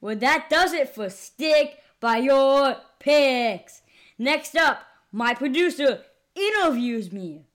Well, 0.01 0.17
that 0.17 0.49
does 0.49 0.73
it 0.73 0.95
for 0.95 1.11
Stick 1.11 1.79
by 1.99 2.19
Your 2.19 2.77
Picks. 2.99 3.83
Next 4.19 4.57
up, 4.57 4.83
my 5.13 5.35
producer 5.35 6.03
interviews 6.35 7.13
me. 7.13 7.47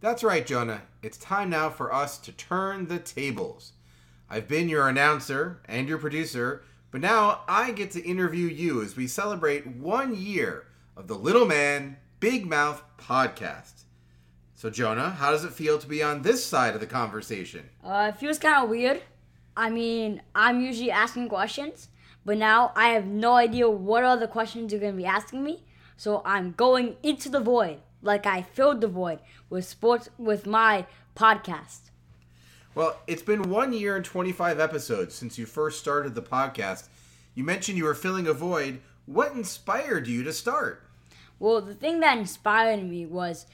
That's 0.00 0.24
right, 0.24 0.46
Jonah. 0.46 0.82
It's 1.02 1.18
time 1.18 1.50
now 1.50 1.70
for 1.70 1.92
us 1.92 2.18
to 2.18 2.32
turn 2.32 2.86
the 2.86 2.98
tables. 2.98 3.72
I've 4.28 4.48
been 4.48 4.68
your 4.68 4.88
announcer 4.88 5.60
and 5.66 5.88
your 5.88 5.98
producer, 5.98 6.64
but 6.96 7.02
now 7.02 7.42
I 7.46 7.72
get 7.72 7.90
to 7.90 8.02
interview 8.02 8.46
you 8.46 8.80
as 8.80 8.96
we 8.96 9.06
celebrate 9.06 9.66
one 9.66 10.16
year 10.16 10.64
of 10.96 11.08
the 11.08 11.14
Little 11.14 11.44
Man, 11.44 11.98
Big 12.20 12.46
Mouth 12.46 12.82
podcast. 12.96 13.82
So, 14.54 14.70
Jonah, 14.70 15.10
how 15.10 15.30
does 15.30 15.44
it 15.44 15.52
feel 15.52 15.78
to 15.78 15.86
be 15.86 16.02
on 16.02 16.22
this 16.22 16.42
side 16.42 16.72
of 16.72 16.80
the 16.80 16.86
conversation? 16.86 17.68
Uh, 17.84 18.12
it 18.14 18.18
feels 18.18 18.38
kind 18.38 18.64
of 18.64 18.70
weird. 18.70 19.02
I 19.54 19.68
mean, 19.68 20.22
I'm 20.34 20.62
usually 20.62 20.90
asking 20.90 21.28
questions, 21.28 21.90
but 22.24 22.38
now 22.38 22.72
I 22.74 22.88
have 22.94 23.04
no 23.04 23.34
idea 23.34 23.68
what 23.68 24.02
other 24.02 24.26
questions 24.26 24.72
you're 24.72 24.80
going 24.80 24.94
to 24.94 24.96
be 24.96 25.04
asking 25.04 25.44
me. 25.44 25.66
So 25.98 26.22
I'm 26.24 26.52
going 26.52 26.96
into 27.02 27.28
the 27.28 27.40
void, 27.40 27.80
like 28.00 28.24
I 28.24 28.40
filled 28.40 28.80
the 28.80 28.88
void 28.88 29.18
with 29.50 29.66
sports 29.66 30.08
with 30.16 30.46
my 30.46 30.86
podcast. 31.14 31.90
Well, 32.76 33.00
it's 33.06 33.22
been 33.22 33.48
one 33.48 33.72
year 33.72 33.96
and 33.96 34.04
25 34.04 34.60
episodes 34.60 35.14
since 35.14 35.38
you 35.38 35.46
first 35.46 35.80
started 35.80 36.14
the 36.14 36.20
podcast. 36.20 36.88
You 37.34 37.42
mentioned 37.42 37.78
you 37.78 37.84
were 37.84 37.94
filling 37.94 38.26
a 38.26 38.34
void. 38.34 38.80
What 39.06 39.32
inspired 39.32 40.06
you 40.06 40.22
to 40.24 40.32
start? 40.34 40.86
Well, 41.38 41.62
the 41.62 41.72
thing 41.72 42.00
that 42.00 42.18
inspired 42.18 42.84
me 42.84 43.06
was 43.06 43.46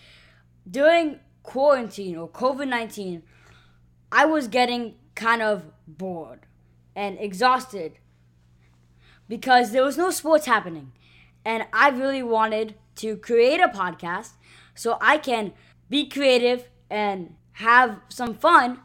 during 0.69 1.21
quarantine 1.45 2.17
or 2.17 2.29
COVID 2.29 2.67
19, 2.67 3.23
I 4.11 4.25
was 4.25 4.49
getting 4.49 4.97
kind 5.14 5.41
of 5.41 5.67
bored 5.87 6.41
and 6.97 7.17
exhausted 7.21 7.93
because 9.29 9.71
there 9.71 9.85
was 9.85 9.97
no 9.97 10.11
sports 10.11 10.47
happening. 10.47 10.91
And 11.45 11.67
I 11.73 11.91
really 11.91 12.25
wanted 12.25 12.75
to 12.97 13.17
create 13.19 13.61
a 13.61 13.69
podcast 13.69 14.31
so 14.75 14.99
I 15.00 15.19
can 15.19 15.52
be 15.88 16.09
creative 16.09 16.69
and 16.91 17.37
have 17.52 18.00
some 18.09 18.35
fun 18.35 18.81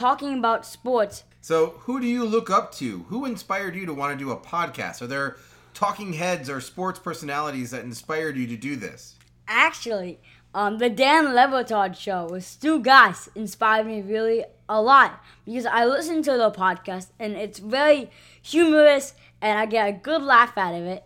talking 0.00 0.38
about 0.38 0.64
sports. 0.64 1.24
So, 1.42 1.74
who 1.80 2.00
do 2.00 2.06
you 2.06 2.24
look 2.24 2.50
up 2.50 2.72
to? 2.76 3.04
Who 3.08 3.26
inspired 3.26 3.76
you 3.76 3.86
to 3.86 3.94
want 3.94 4.18
to 4.18 4.24
do 4.24 4.30
a 4.30 4.36
podcast? 4.36 5.02
Are 5.02 5.06
there 5.06 5.36
talking 5.74 6.14
heads 6.14 6.48
or 6.48 6.60
sports 6.60 6.98
personalities 6.98 7.70
that 7.70 7.84
inspired 7.84 8.36
you 8.36 8.46
to 8.46 8.56
do 8.56 8.76
this? 8.76 9.16
Actually, 9.46 10.18
um, 10.54 10.78
the 10.78 10.88
Dan 10.88 11.34
Le 11.34 11.46
Batard 11.46 11.96
show 11.96 12.26
with 12.30 12.44
Stu 12.44 12.82
Gotz 12.82 13.28
inspired 13.34 13.86
me 13.86 14.00
really 14.00 14.44
a 14.68 14.80
lot 14.80 15.22
because 15.44 15.66
I 15.66 15.84
listen 15.84 16.22
to 16.22 16.32
the 16.32 16.50
podcast 16.50 17.08
and 17.18 17.34
it's 17.34 17.58
very 17.58 18.10
humorous 18.40 19.14
and 19.42 19.58
I 19.58 19.66
get 19.66 19.88
a 19.88 19.92
good 19.92 20.22
laugh 20.22 20.56
out 20.56 20.74
of 20.74 20.84
it. 20.84 21.04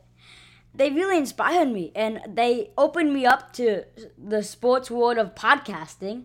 They 0.75 0.91
really 0.91 1.19
inspired 1.19 1.69
me 1.69 1.91
and 1.95 2.21
they 2.29 2.71
opened 2.79 3.13
me 3.13 3.27
up 3.27 3.53
to 3.55 3.85
the 4.17 4.43
sports 4.43 4.91
world 4.91 5.19
of 5.19 5.35
podcasting. 5.35 6.25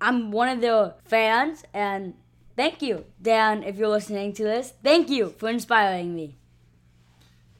I'm 0.00 0.30
one 0.30 0.48
of 0.48 0.60
their 0.60 0.94
fans 1.04 1.64
and 1.74 2.14
thank 2.56 2.82
you, 2.82 3.04
Dan, 3.20 3.62
if 3.62 3.76
you're 3.76 3.88
listening 3.88 4.32
to 4.34 4.44
this. 4.44 4.74
Thank 4.82 5.10
you 5.10 5.34
for 5.38 5.48
inspiring 5.48 6.14
me. 6.14 6.36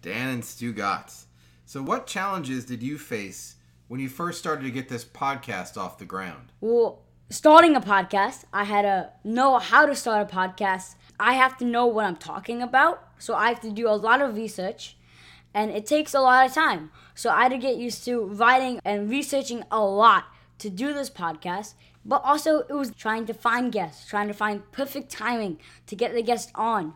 Dan 0.03 0.29
and 0.29 0.45
Stu 0.45 0.73
Gotz. 0.73 1.25
So, 1.67 1.83
what 1.83 2.07
challenges 2.07 2.65
did 2.65 2.83
you 2.83 2.99
face 2.99 3.57
when 3.89 4.01
you 4.01 4.09
first 4.09 4.39
started 4.39 4.65
to 4.65 4.71
get 4.71 4.89
this 4.89 5.05
podcast 5.05 5.77
off 5.77 5.99
the 5.99 6.05
ground? 6.05 6.53
Well, 6.61 7.03
starting 7.29 7.77
a 7.77 7.81
podcast, 7.81 8.45
I 8.53 8.65
had 8.65 8.83
to 8.83 9.11
know 9.25 9.59
how 9.59 9.87
to 9.87 9.95
start 9.95 10.31
a 10.31 10.35
podcast. 10.35 10.97
I 11.19 11.35
have 11.35 11.59
to 11.59 11.65
know 11.65 11.87
what 11.87 12.07
I'm 12.07 12.17
talking 12.17 12.63
about, 12.63 13.07
so 13.19 13.35
I 13.35 13.49
have 13.49 13.61
to 13.61 13.71
do 13.71 13.89
a 13.89 13.95
lot 13.95 14.23
of 14.23 14.35
research, 14.37 14.97
and 15.53 15.71
it 15.71 15.87
takes 15.87 16.15
a 16.15 16.21
lot 16.21 16.47
of 16.47 16.55
time. 16.55 16.91
So 17.15 17.31
I 17.31 17.43
had 17.43 17.53
to 17.53 17.59
get 17.59 17.77
used 17.77 18.05
to 18.07 18.21
writing 18.25 18.81
and 18.85 19.11
researching 19.11 19.63
a 19.71 19.85
lot 19.85 20.25
to 20.59 20.71
do 20.71 20.93
this 20.95 21.11
podcast, 21.11 21.75
but 22.05 22.23
also 22.25 22.61
it 22.61 22.73
was 22.73 22.93
trying 22.93 23.27
to 23.27 23.35
find 23.35 23.73
guests, 23.73 24.09
trying 24.09 24.29
to 24.29 24.35
find 24.35 24.71
perfect 24.73 25.11
timing 25.11 25.59
to 25.87 25.97
get 25.97 26.15
the 26.15 26.23
guest 26.23 26.51
on. 26.55 26.95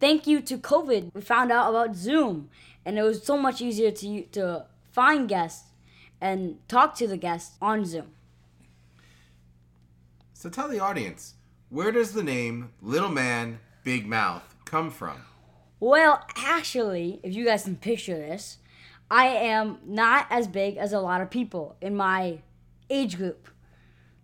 Thank 0.00 0.26
you 0.26 0.40
to 0.40 0.58
COVID, 0.58 1.14
we 1.14 1.20
found 1.20 1.52
out 1.52 1.70
about 1.70 1.96
Zoom, 1.96 2.50
and 2.84 2.98
it 2.98 3.02
was 3.02 3.22
so 3.22 3.36
much 3.36 3.60
easier 3.60 3.90
to 3.90 4.22
to 4.22 4.66
find 4.92 5.28
guests 5.28 5.70
and 6.20 6.58
talk 6.68 6.94
to 6.96 7.06
the 7.06 7.16
guests 7.16 7.56
on 7.60 7.84
Zoom. 7.84 8.12
So 10.32 10.50
tell 10.50 10.68
the 10.68 10.80
audience, 10.80 11.34
where 11.70 11.90
does 11.90 12.12
the 12.12 12.22
name 12.22 12.70
Little 12.82 13.08
Man, 13.08 13.60
Big 13.82 14.06
Mouth 14.06 14.54
come 14.64 14.90
from? 14.90 15.22
Well, 15.80 16.24
actually, 16.36 17.20
if 17.22 17.34
you 17.34 17.44
guys 17.44 17.64
can 17.64 17.76
picture 17.76 18.16
this, 18.16 18.58
I 19.10 19.26
am 19.26 19.78
not 19.84 20.26
as 20.30 20.46
big 20.46 20.76
as 20.76 20.92
a 20.92 21.00
lot 21.00 21.20
of 21.20 21.30
people 21.30 21.76
in 21.80 21.94
my 21.96 22.40
age 22.88 23.16
group. 23.16 23.48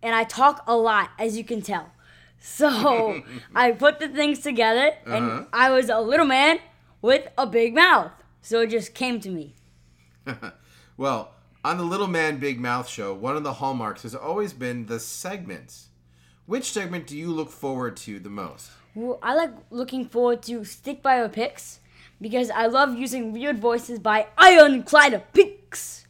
And 0.03 0.15
I 0.15 0.23
talk 0.23 0.63
a 0.67 0.75
lot, 0.75 1.11
as 1.19 1.37
you 1.37 1.43
can 1.43 1.61
tell. 1.61 1.91
So 2.39 3.21
I 3.55 3.71
put 3.71 3.99
the 3.99 4.07
things 4.09 4.39
together, 4.39 4.91
and 5.05 5.25
Uh-huh. 5.31 5.45
I 5.53 5.69
was 5.71 5.89
a 5.89 5.99
little 6.01 6.25
man 6.25 6.59
with 7.01 7.27
a 7.37 7.45
big 7.45 7.75
mouth. 7.75 8.11
So 8.41 8.61
it 8.61 8.71
just 8.71 8.93
came 8.93 9.19
to 9.21 9.29
me. 9.29 9.55
Well, 10.97 11.31
on 11.63 11.77
the 11.77 11.83
Little 11.83 12.07
Man, 12.07 12.37
Big 12.37 12.59
Mouth 12.59 12.87
show, 12.87 13.11
one 13.13 13.35
of 13.35 13.43
the 13.43 13.53
hallmarks 13.53 14.03
has 14.03 14.13
always 14.13 14.53
been 14.53 14.85
the 14.85 14.99
segments. 14.99 15.87
Which 16.45 16.71
segment 16.71 17.07
do 17.07 17.17
you 17.17 17.31
look 17.31 17.49
forward 17.49 17.97
to 17.97 18.19
the 18.19 18.29
most? 18.29 18.69
Well, 18.93 19.17
I 19.23 19.33
like 19.35 19.51
looking 19.71 20.05
forward 20.05 20.43
to 20.43 20.63
Stick 20.63 21.01
by 21.01 21.17
Your 21.17 21.29
Picks 21.29 21.79
because 22.19 22.51
I 22.51 22.67
love 22.67 22.93
using 22.95 23.31
weird 23.31 23.57
voices 23.57 23.97
by 23.99 24.27
Ironclad 24.37 25.23
Picks 25.33 26.00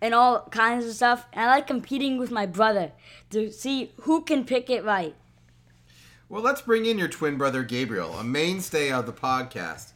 and 0.00 0.14
all 0.14 0.48
kinds 0.50 0.84
of 0.86 0.94
stuff. 0.94 1.26
And 1.32 1.44
I 1.44 1.56
like 1.56 1.66
competing 1.66 2.18
with 2.18 2.30
my 2.30 2.46
brother 2.46 2.92
to 3.30 3.50
see 3.50 3.92
who 4.02 4.22
can 4.22 4.44
pick 4.44 4.70
it 4.70 4.84
right. 4.84 5.14
Well, 6.28 6.42
let's 6.42 6.60
bring 6.60 6.86
in 6.86 6.98
your 6.98 7.08
twin 7.08 7.36
brother 7.38 7.62
Gabriel, 7.62 8.14
a 8.14 8.24
mainstay 8.24 8.90
of 8.90 9.06
the 9.06 9.12
podcast. 9.12 9.92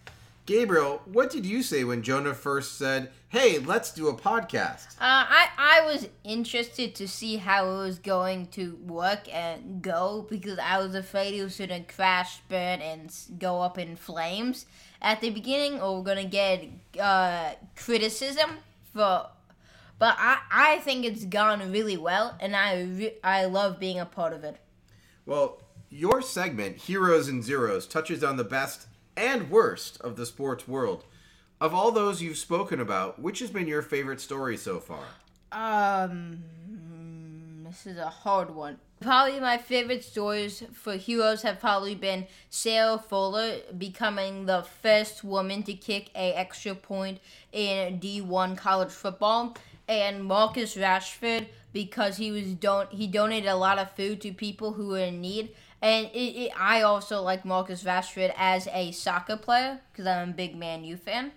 Gabriel, 0.46 1.02
what 1.04 1.30
did 1.30 1.46
you 1.46 1.62
say 1.62 1.84
when 1.84 2.02
Jonah 2.02 2.34
first 2.34 2.76
said, 2.76 3.10
"Hey, 3.28 3.58
let's 3.58 3.92
do 3.92 4.08
a 4.08 4.14
podcast"? 4.14 4.94
Uh, 4.94 5.26
I 5.28 5.48
I 5.56 5.80
was 5.86 6.08
interested 6.24 6.94
to 6.96 7.06
see 7.06 7.36
how 7.36 7.70
it 7.70 7.76
was 7.76 7.98
going 7.98 8.46
to 8.52 8.76
work 8.86 9.32
and 9.32 9.80
go 9.80 10.26
because 10.28 10.58
I 10.58 10.78
was 10.78 10.94
afraid 10.94 11.34
it 11.34 11.44
was 11.44 11.56
gonna 11.56 11.84
crash, 11.84 12.40
burn, 12.48 12.80
and 12.80 13.14
go 13.38 13.60
up 13.60 13.78
in 13.78 13.94
flames 13.96 14.66
at 15.00 15.20
the 15.20 15.30
beginning, 15.30 15.80
or 15.80 15.98
we're 15.98 16.04
gonna 16.04 16.24
get 16.24 16.64
uh, 17.00 17.52
criticism 17.76 18.58
for. 18.92 19.26
But 20.00 20.16
I 20.18 20.38
I 20.50 20.78
think 20.78 21.04
it's 21.04 21.26
gone 21.26 21.70
really 21.70 21.98
well, 21.98 22.34
and 22.40 22.56
I 22.56 22.80
re- 22.80 23.18
I 23.22 23.44
love 23.44 23.78
being 23.78 24.00
a 24.00 24.06
part 24.06 24.32
of 24.32 24.42
it. 24.42 24.56
Well, 25.26 25.60
your 25.90 26.22
segment, 26.22 26.78
Heroes 26.78 27.28
and 27.28 27.44
Zeros, 27.44 27.86
touches 27.86 28.24
on 28.24 28.38
the 28.38 28.44
best 28.44 28.86
and 29.14 29.50
worst 29.50 30.00
of 30.00 30.16
the 30.16 30.24
sports 30.24 30.66
world. 30.66 31.04
Of 31.60 31.74
all 31.74 31.92
those 31.92 32.22
you've 32.22 32.38
spoken 32.38 32.80
about, 32.80 33.20
which 33.20 33.40
has 33.40 33.50
been 33.50 33.66
your 33.66 33.82
favorite 33.82 34.22
story 34.22 34.56
so 34.56 34.80
far? 34.80 35.04
Um, 35.52 36.42
this 37.66 37.86
is 37.86 37.98
a 37.98 38.08
hard 38.08 38.54
one. 38.54 38.78
Probably 39.00 39.40
my 39.40 39.58
favorite 39.58 40.04
stories 40.04 40.62
for 40.72 40.94
heroes 40.96 41.42
have 41.42 41.60
probably 41.60 41.94
been 41.94 42.26
Sarah 42.48 42.98
Fuller 42.98 43.58
becoming 43.76 44.46
the 44.46 44.62
first 44.62 45.24
woman 45.24 45.62
to 45.64 45.74
kick 45.74 46.10
a 46.14 46.32
extra 46.32 46.74
point 46.74 47.18
in 47.52 48.00
D1 48.00 48.56
college 48.56 48.90
football, 48.90 49.56
and 49.90 50.24
Marcus 50.24 50.76
Rashford 50.76 51.48
because 51.72 52.16
he 52.16 52.31
was 52.31 52.55
don 52.55 52.87
he 52.90 53.09
donated 53.09 53.48
a 53.48 53.57
lot 53.57 53.79
of 53.79 53.90
food 53.90 54.20
to 54.22 54.33
people 54.33 54.72
who 54.72 54.88
were 54.88 55.00
in 55.00 55.20
need. 55.20 55.50
And 55.83 56.07
it, 56.07 56.18
it, 56.18 56.53
I 56.59 56.83
also 56.83 57.22
like 57.22 57.44
Marcus 57.44 57.83
Rashford 57.83 58.33
as 58.37 58.68
a 58.72 58.92
soccer 58.92 59.37
player 59.37 59.81
because 59.90 60.07
I'm 60.07 60.31
a 60.31 60.33
big 60.33 60.55
Man 60.57 60.85
U 60.85 60.96
fan. 60.96 61.33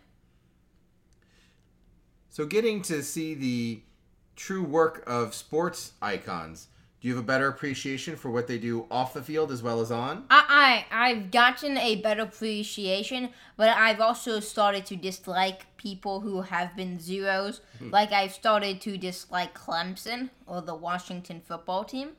So, 2.30 2.46
getting 2.46 2.82
to 2.84 3.04
see 3.04 3.34
the 3.36 3.82
true 4.36 4.64
work 4.64 5.04
of 5.08 5.34
sports 5.34 5.94
icons, 6.02 6.68
do 7.04 7.10
you 7.10 7.16
have 7.16 7.24
a 7.26 7.28
better 7.28 7.50
appreciation 7.50 8.16
for 8.16 8.32
what 8.32 8.48
they 8.48 8.58
do 8.58 8.86
off 8.90 9.14
the 9.14 9.22
field 9.22 9.52
as 9.52 9.62
well 9.62 9.82
as 9.82 9.92
on? 9.92 10.24
I, 10.30 10.86
I 10.90 11.10
I've 11.10 11.32
gotten 11.32 11.78
a 11.78 11.98
better 11.98 12.22
appreciation, 12.22 13.32
but 13.58 13.68
I've 13.68 14.00
also 14.00 14.40
started 14.40 14.86
to 14.86 14.96
dislike 14.96 15.66
people 15.76 16.22
who 16.22 16.44
have 16.44 16.78
been 16.78 17.02
zeros. 17.02 17.60
Hmm. 17.80 17.90
Like 17.90 18.14
I've 18.14 18.32
started 18.32 18.80
to 18.82 18.98
dislike 18.98 19.54
Clemson 19.54 20.30
or 20.48 20.62
the 20.62 20.76
Washington 20.76 21.42
football 21.46 21.84
team. 21.84 22.12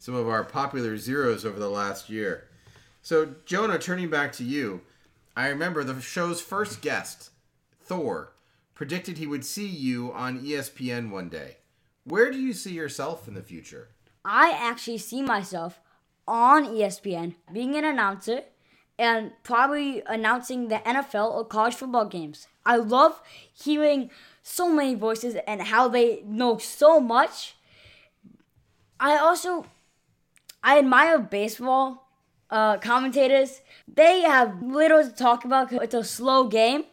Some 0.00 0.16
of 0.16 0.26
our 0.26 0.42
popular 0.42 0.96
zeros 0.96 1.46
over 1.46 1.60
the 1.60 1.70
last 1.70 2.10
year. 2.10 2.48
So, 3.02 3.36
Jonah, 3.46 3.78
turning 3.78 4.10
back 4.10 4.32
to 4.32 4.44
you, 4.44 4.80
I 5.36 5.46
remember 5.46 5.84
the 5.84 6.00
show's 6.00 6.40
first 6.40 6.82
guest, 6.82 7.30
Thor, 7.80 8.32
predicted 8.74 9.18
he 9.18 9.28
would 9.28 9.44
see 9.44 9.68
you 9.68 10.12
on 10.12 10.40
ESPN 10.40 11.10
one 11.10 11.28
day. 11.28 11.58
Where 12.04 12.30
do 12.30 12.38
you 12.38 12.52
see 12.52 12.72
yourself 12.72 13.28
in 13.28 13.34
the 13.34 13.42
future? 13.42 13.88
I 14.24 14.50
actually 14.52 14.98
see 14.98 15.22
myself 15.22 15.80
on 16.26 16.66
ESPN 16.66 17.34
being 17.52 17.74
an 17.76 17.84
announcer 17.84 18.42
and 18.98 19.32
probably 19.42 20.02
announcing 20.06 20.68
the 20.68 20.78
NFL 20.78 21.32
or 21.32 21.44
college 21.44 21.74
football 21.74 22.06
games. 22.06 22.46
I 22.64 22.76
love 22.76 23.20
hearing 23.52 24.10
so 24.42 24.68
many 24.68 24.94
voices 24.94 25.36
and 25.46 25.62
how 25.62 25.88
they 25.88 26.22
know 26.26 26.58
so 26.58 27.00
much. 27.00 27.56
I 29.00 29.16
also 29.16 29.66
I 30.62 30.78
admire 30.78 31.18
baseball 31.18 32.08
uh, 32.50 32.78
commentators. 32.78 33.62
They 33.88 34.20
have 34.20 34.62
little 34.62 35.02
to 35.02 35.10
talk 35.10 35.44
about 35.44 35.70
'cause 35.70 35.80
it's 35.82 35.94
a 35.94 36.04
slow 36.04 36.46
game. 36.48 36.84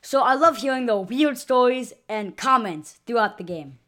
So 0.00 0.22
I 0.22 0.34
love 0.34 0.56
hearing 0.58 0.86
the 0.86 0.96
weird 0.96 1.38
stories 1.38 1.92
and 2.08 2.36
comments 2.36 2.98
throughout 3.06 3.38
the 3.38 3.44
game. 3.44 3.78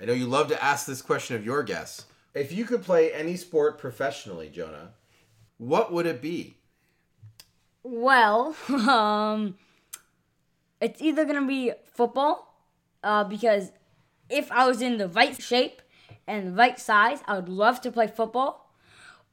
I 0.00 0.06
know 0.06 0.12
you 0.12 0.26
love 0.26 0.48
to 0.48 0.62
ask 0.62 0.86
this 0.86 1.02
question 1.02 1.36
of 1.36 1.44
your 1.44 1.62
guests. 1.62 2.06
If 2.34 2.52
you 2.52 2.64
could 2.64 2.82
play 2.82 3.12
any 3.12 3.36
sport 3.36 3.78
professionally, 3.78 4.48
Jonah, 4.48 4.94
what 5.58 5.92
would 5.92 6.06
it 6.06 6.20
be? 6.20 6.58
Well, 7.84 8.56
um, 8.68 9.56
it's 10.80 11.00
either 11.00 11.24
gonna 11.24 11.46
be 11.46 11.72
football, 11.84 12.60
uh, 13.04 13.24
because 13.24 13.70
if 14.28 14.50
I 14.50 14.66
was 14.66 14.82
in 14.82 14.98
the 14.98 15.08
right 15.08 15.40
shape 15.40 15.80
and 16.26 16.48
the 16.48 16.52
right 16.52 16.78
size, 16.78 17.20
I 17.26 17.36
would 17.36 17.48
love 17.48 17.80
to 17.82 17.92
play 17.92 18.08
football, 18.08 18.72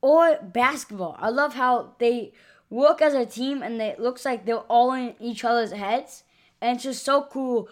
or 0.02 0.38
basketball. 0.41 1.15
I 1.19 1.30
love 1.30 1.56
how 1.56 1.95
they 1.97 2.34
work 2.69 3.02
as 3.02 3.13
a 3.13 3.26
team 3.26 3.62
and 3.62 3.82
it 3.82 4.00
looks 4.00 4.26
like 4.26 4.45
they're 4.45 4.58
all 4.58 4.93
in 4.93 5.15
each 5.19 5.43
other's 5.43 5.71
heads, 5.71 6.24
and 6.62 6.76
it's 6.76 6.84
just 6.84 7.04
so 7.04 7.24
cool 7.24 7.67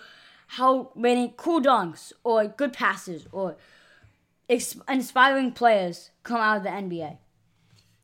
how 0.54 0.92
many 0.96 1.32
cool 1.38 1.62
dunks 1.62 2.12
or 2.24 2.46
good 2.46 2.74
passes 2.74 3.28
or 3.32 3.56
ex- 4.50 4.78
inspiring 4.90 5.52
players 5.52 6.10
come 6.24 6.38
out 6.38 6.58
of 6.58 6.64
the 6.64 6.70
NBA. 6.70 7.18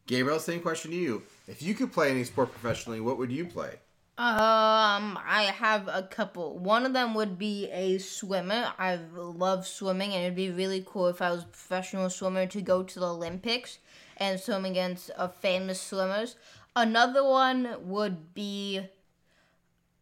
Gabriel, 0.06 0.40
same 0.40 0.60
question 0.62 0.92
to 0.92 0.98
you. 0.98 1.24
If 1.48 1.64
you 1.64 1.74
could 1.74 1.92
play 1.92 2.12
any 2.12 2.24
sport 2.24 2.52
professionally, 2.52 3.02
what 3.02 3.18
would 3.18 3.32
you 3.32 3.46
play? 3.46 3.80
Um, 4.18 5.20
I 5.26 5.52
have 5.58 5.88
a 5.88 6.04
couple. 6.04 6.60
One 6.60 6.86
of 6.86 6.94
them 6.94 7.16
would 7.16 7.40
be 7.40 7.68
a 7.72 7.98
swimmer. 7.98 8.72
I 8.78 9.00
love 9.16 9.66
swimming, 9.66 10.14
and 10.14 10.24
it'd 10.24 10.36
be 10.36 10.52
really 10.52 10.84
cool 10.86 11.08
if 11.08 11.24
I 11.24 11.32
was 11.32 11.44
a 11.44 11.48
professional 11.48 12.12
swimmer 12.12 12.46
to 12.46 12.62
go 12.62 12.84
to 12.84 13.00
the 13.00 13.08
Olympics 13.08 13.80
and 14.18 14.40
swim 14.40 14.66
against 14.66 15.10
uh, 15.18 15.28
famous 15.28 15.82
swimmers. 15.82 16.36
Another 16.76 17.24
one 17.24 17.76
would 17.82 18.36
be 18.36 18.82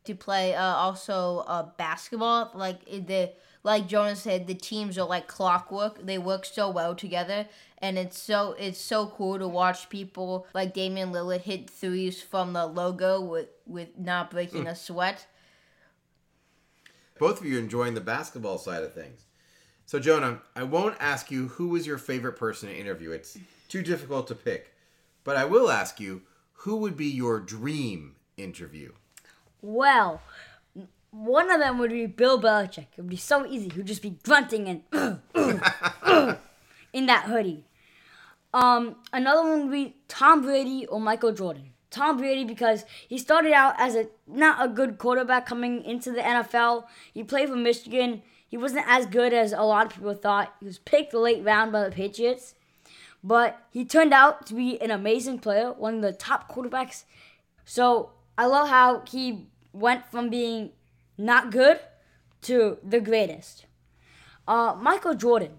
to 0.05 0.15
play 0.15 0.55
uh, 0.55 0.63
also 0.63 1.39
uh, 1.47 1.63
basketball. 1.77 2.51
Like 2.53 2.85
the 2.85 3.31
like 3.63 3.87
Jonas 3.87 4.21
said, 4.21 4.47
the 4.47 4.53
teams 4.53 4.97
are 4.97 5.07
like 5.07 5.27
clockwork. 5.27 6.05
They 6.05 6.17
work 6.17 6.45
so 6.45 6.69
well 6.69 6.95
together, 6.95 7.47
and 7.77 7.97
it's 7.97 8.17
so 8.17 8.55
it's 8.59 8.79
so 8.79 9.07
cool 9.07 9.39
to 9.39 9.47
watch 9.47 9.89
people 9.89 10.47
like 10.53 10.73
Damian 10.73 11.11
Lillard 11.11 11.41
hit 11.41 11.69
threes 11.69 12.21
from 12.21 12.53
the 12.53 12.65
logo 12.65 13.21
with 13.21 13.47
with 13.65 13.97
not 13.97 14.31
breaking 14.31 14.67
a 14.67 14.75
sweat. 14.75 15.27
Both 17.19 17.39
of 17.39 17.45
you 17.45 17.57
enjoying 17.57 17.93
the 17.93 18.01
basketball 18.01 18.57
side 18.57 18.83
of 18.83 18.93
things. 18.93 19.25
So, 19.85 19.99
Jonah, 19.99 20.41
I 20.55 20.63
won't 20.63 20.95
ask 20.99 21.29
you 21.29 21.49
who 21.49 21.67
was 21.69 21.85
your 21.85 21.97
favorite 21.97 22.33
person 22.33 22.69
to 22.69 22.75
interview. 22.75 23.11
It's 23.11 23.37
too 23.67 23.83
difficult 23.83 24.27
to 24.27 24.35
pick. 24.35 24.73
But 25.23 25.37
I 25.37 25.45
will 25.45 25.69
ask 25.69 25.99
you 25.99 26.21
who 26.53 26.77
would 26.77 26.97
be 26.97 27.07
your 27.07 27.39
dream 27.39 28.15
interview? 28.37 28.93
Well, 29.63 30.21
one 31.11 31.49
of 31.49 31.59
them 31.61 31.77
would 31.77 31.91
be 31.91 32.05
Bill 32.05 32.39
Belichick. 32.39 32.87
It 32.91 32.97
would 32.97 33.09
be 33.09 33.15
so 33.15 33.45
easy. 33.45 33.69
He'd 33.69 33.85
just 33.85 34.01
be 34.01 34.17
grunting 34.23 34.67
and 34.67 34.83
in 36.93 37.05
that 37.05 37.23
hoodie. 37.25 37.63
Um, 38.53 38.97
another 39.13 39.41
one 39.41 39.61
would 39.61 39.71
be 39.71 39.95
Tom 40.09 40.41
Brady 40.41 40.85
or 40.85 40.99
Michael 40.99 41.31
Jordan. 41.31 41.69
Tom 41.89 42.17
Brady 42.17 42.43
because 42.43 42.85
he 43.07 43.17
started 43.17 43.53
out 43.53 43.75
as 43.77 43.95
a 43.95 44.07
not 44.27 44.63
a 44.63 44.67
good 44.67 44.97
quarterback 44.97 45.45
coming 45.45 45.83
into 45.83 46.11
the 46.11 46.21
NFL. 46.21 46.85
He 47.13 47.23
played 47.23 47.47
for 47.47 47.55
Michigan. 47.55 48.21
He 48.47 48.57
wasn't 48.57 48.85
as 48.87 49.05
good 49.05 49.31
as 49.31 49.53
a 49.53 49.61
lot 49.61 49.85
of 49.85 49.93
people 49.93 50.13
thought. 50.13 50.53
He 50.59 50.65
was 50.65 50.79
picked 50.79 51.13
late 51.13 51.43
round 51.43 51.71
by 51.71 51.85
the 51.85 51.91
Patriots, 51.91 52.53
but 53.23 53.65
he 53.71 53.85
turned 53.85 54.13
out 54.13 54.45
to 54.47 54.55
be 54.55 54.81
an 54.81 54.91
amazing 54.91 55.39
player, 55.39 55.71
one 55.71 55.95
of 55.95 56.01
the 56.01 56.11
top 56.11 56.51
quarterbacks. 56.51 57.05
So 57.63 58.11
I 58.37 58.47
love 58.47 58.67
how 58.67 59.03
he 59.07 59.47
went 59.73 60.05
from 60.09 60.29
being 60.29 60.71
not 61.17 61.51
good 61.51 61.79
to 62.43 62.77
the 62.83 63.01
greatest. 63.01 63.65
Uh, 64.47 64.75
Michael 64.79 65.15
Jordan, 65.15 65.51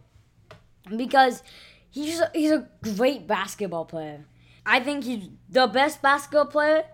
because 0.97 1.43
he's 1.91 2.21
a, 2.21 2.31
he's 2.35 2.51
a 2.51 2.69
great 2.83 3.27
basketball 3.27 3.85
player. 3.85 4.25
I 4.65 4.81
think 4.81 5.05
he's 5.05 5.29
the 5.49 5.67
best 5.67 6.01
basketball 6.01 6.47
player 6.47 6.85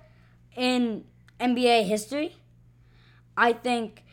in 0.56 1.04
NBA 1.38 1.86
history. 1.86 2.36
I 3.36 3.52
think 3.52 4.04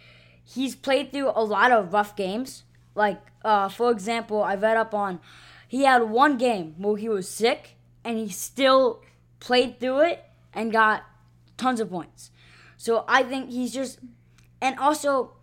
he's 0.43 0.75
played 0.75 1.11
through 1.11 1.31
a 1.35 1.43
lot 1.43 1.71
of 1.71 1.93
rough 1.93 2.15
games. 2.15 2.63
Like, 2.95 3.19
uh, 3.43 3.69
for 3.69 3.91
example, 3.91 4.43
I 4.43 4.55
read 4.55 4.77
up 4.77 4.93
on 4.93 5.19
he 5.67 5.83
had 5.83 6.03
one 6.03 6.37
game 6.37 6.75
where 6.77 6.97
he 6.97 7.09
was 7.09 7.27
sick 7.27 7.75
and 8.03 8.17
he 8.17 8.29
still 8.29 9.03
played 9.39 9.79
through 9.79 10.01
it 10.01 10.23
and 10.53 10.71
got 10.71 11.03
tons 11.57 11.79
of 11.79 11.89
points. 11.89 12.31
So 12.77 13.03
I 13.07 13.23
think 13.23 13.49
he's 13.49 13.73
just, 13.73 13.99
and 14.61 14.77
also 14.79 15.33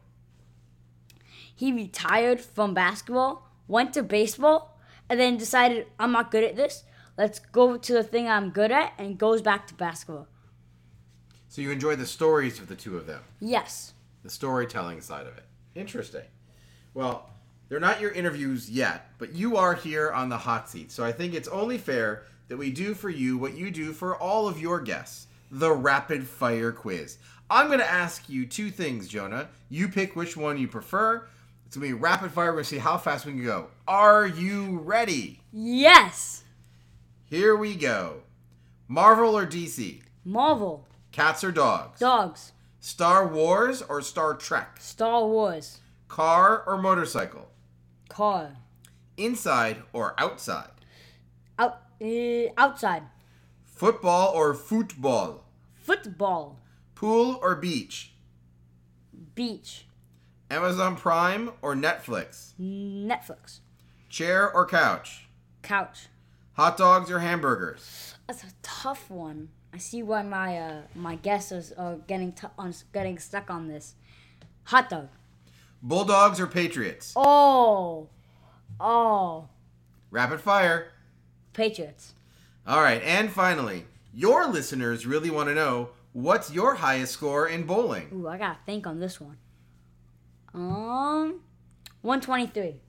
he 1.55 1.73
retired 1.73 2.41
from 2.41 2.75
basketball, 2.75 3.51
went 3.69 3.93
to 3.95 4.03
baseball, 4.03 4.79
and 5.09 5.19
then 5.21 5.37
decided 5.37 5.87
I'm 5.99 6.13
not 6.13 6.31
good 6.31 6.45
at 6.45 6.57
this. 6.57 6.85
Let's 7.19 7.39
go 7.39 7.77
to 7.77 7.93
the 7.93 8.03
thing 8.03 8.29
I'm 8.29 8.51
good 8.51 8.73
at, 8.73 8.93
and 8.99 9.19
goes 9.19 9.43
back 9.43 9.67
to 9.69 9.75
basketball. 9.75 10.29
So 11.49 11.61
you 11.61 11.71
enjoy 11.71 11.97
the 11.97 12.07
stories 12.07 12.59
of 12.59 12.67
the 12.69 12.75
two 12.75 12.97
of 12.97 13.07
them, 13.07 13.23
Yes. 13.41 13.95
the 14.23 14.31
storytelling 14.31 15.01
side 15.01 15.27
of 15.27 15.37
it. 15.37 15.45
Interesting. 15.75 16.25
Well, 16.95 17.31
they're 17.69 17.81
not 17.81 18.01
your 18.01 18.11
interviews 18.11 18.71
yet, 18.71 19.11
but 19.19 19.33
you 19.33 19.57
are 19.57 19.75
here 19.75 20.11
on 20.11 20.29
the 20.29 20.39
hot 20.39 20.69
seat. 20.69 20.91
So 20.91 21.05
I 21.05 21.13
think 21.13 21.35
it's 21.35 21.49
only 21.49 21.79
fair 21.79 22.25
that 22.49 22.57
we 22.57 22.71
do 22.71 22.95
for 22.95 23.09
you 23.11 23.39
what 23.39 23.57
you 23.57 23.71
do 23.71 23.93
for 23.93 24.17
all 24.17 24.49
of 24.49 24.61
your 24.61 24.81
guests 24.81 25.27
the 25.55 25.73
rapid 25.73 26.27
fire 26.27 26.73
quiz. 26.73 27.19
I'm 27.49 27.69
going 27.69 27.79
to 27.79 27.91
ask 27.91 28.29
you 28.29 28.45
two 28.45 28.71
things, 28.71 29.07
Jonah. 29.07 29.49
You 29.71 29.89
pick 29.89 30.17
which 30.17 30.37
one 30.37 30.59
you 30.59 30.67
prefer. 30.67 31.29
It's 31.67 31.77
going 31.77 31.89
to 31.89 31.95
be 31.97 32.01
rapid 32.01 32.33
fire. 32.33 32.47
We're 32.47 32.53
going 32.53 32.65
to 32.65 32.71
see 32.71 32.79
how 32.79 32.99
fast 32.99 33.25
we 33.25 33.33
can 33.33 33.45
go. 33.45 33.69
Are 33.87 34.27
you 34.27 34.81
ready? 34.81 35.41
Yes. 35.53 36.43
Here 37.27 37.55
we 37.55 37.77
go. 37.77 38.23
Marvel 38.89 39.39
or 39.39 39.47
DC? 39.47 40.03
Marvel. 40.25 40.87
Cats 41.13 41.45
or 41.45 41.53
dogs? 41.53 42.01
Dogs. 42.01 42.53
Star 42.81 43.29
Wars 43.29 43.81
or 43.81 44.03
Star 44.03 44.35
Trek? 44.35 44.79
Star 44.81 45.25
Wars. 45.25 45.79
Car 46.09 46.65
or 46.67 46.77
motorcycle? 46.77 47.49
Car. 48.09 48.57
Inside 49.17 49.83
or 49.93 50.15
outside? 50.19 50.71
Out. 51.59 51.83
Uh, 52.03 52.51
outside. 52.57 53.05
Football 53.65 54.33
or 54.35 54.53
football? 54.55 55.44
Football. 55.85 56.61
Pool 56.95 57.39
or 57.43 57.55
beach? 57.55 58.13
Beach. 59.35 59.85
Amazon 60.51 60.97
Prime 60.97 61.51
or 61.61 61.75
Netflix? 61.75 62.55
Netflix. 62.59 63.59
Chair 64.09 64.51
or 64.51 64.65
couch? 64.67 65.27
Couch. 65.61 66.07
Hot 66.55 66.79
dogs 66.79 67.11
or 67.11 67.19
hamburgers? 67.19 68.15
That's 68.27 68.45
a 68.45 68.53
tough 68.63 69.11
one. 69.11 69.51
I 69.75 69.79
see 69.79 70.03
why 70.03 70.23
my 70.23 70.57
uh, 70.57 70.83
my 70.95 71.17
guesses 71.17 71.73
are 71.77 71.97
getting 72.07 72.33
t- 72.33 72.47
on 72.59 72.73
getting 72.95 73.19
stuck 73.19 73.51
on 73.51 73.69
this. 73.69 73.95
Hot 74.65 74.89
dog. 74.89 75.09
Bulldogs 75.83 76.41
or 76.41 76.47
Patriots? 76.47 77.13
Oh, 77.15 78.09
oh, 78.81 79.49
Rapid 80.11 80.41
fire. 80.41 80.93
Patriots. 81.53 82.15
All 82.67 82.81
right, 82.81 83.03
and 83.03 83.31
finally, 83.31 83.85
your 84.15 84.47
listeners 84.49 85.07
really 85.07 85.31
want 85.31 85.49
to 85.49 85.55
know 85.55 85.91
what's 86.13 86.53
your 86.53 86.77
highest 86.77 87.13
score 87.13 87.49
in 87.49 87.65
bowling? 87.65 88.09
Ooh, 88.15 88.29
I 88.29 88.39
gotta 88.39 88.59
think 88.65 88.87
on 88.87 89.01
this 89.01 89.21
one. 89.21 89.37
Um, 90.55 91.41
one 92.03 92.21
twenty 92.21 92.47
three. 92.47 92.81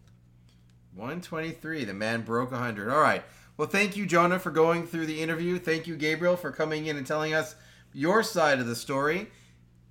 123. 0.95 1.83
The 1.83 1.93
man 1.93 2.21
broke 2.21 2.51
100. 2.51 2.89
All 2.89 3.01
right. 3.01 3.21
Well, 3.57 3.67
thank 3.67 3.97
you, 3.97 4.05
Jonah, 4.05 4.39
for 4.39 4.49
going 4.49 4.87
through 4.87 5.05
the 5.07 5.21
interview. 5.21 5.59
Thank 5.59 5.87
you, 5.87 5.95
Gabriel, 5.95 6.37
for 6.37 6.51
coming 6.51 6.85
in 6.85 6.97
and 6.97 7.05
telling 7.05 7.33
us 7.33 7.55
your 7.93 8.23
side 8.23 8.59
of 8.59 8.67
the 8.67 8.75
story. 8.75 9.27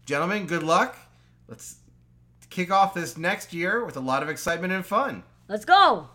Gentlemen, 0.07 0.47
good 0.47 0.63
luck. 0.63 0.97
Let's 1.49 1.77
kick 2.51 2.71
off 2.71 2.95
this 2.95 3.17
next 3.17 3.53
year 3.53 3.85
with 3.85 3.97
a 3.97 4.01
lot 4.01 4.23
of 4.23 4.29
excitement 4.29 4.73
and 4.73 4.85
fun. 4.85 5.25
Let's 5.49 5.65
go. 5.65 6.09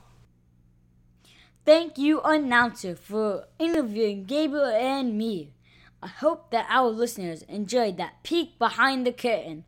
Thank 1.70 2.00
you, 2.00 2.20
announcer, 2.22 2.96
for 2.96 3.46
interviewing 3.60 4.26
Gabriel 4.26 4.66
and 4.66 5.16
me. 5.16 5.54
I 6.02 6.08
hope 6.08 6.50
that 6.50 6.66
our 6.68 6.88
listeners 6.88 7.44
enjoyed 7.44 7.98
that 7.98 8.24
peek 8.24 8.58
behind 8.58 9.06
the 9.06 9.12
curtain. 9.12 9.66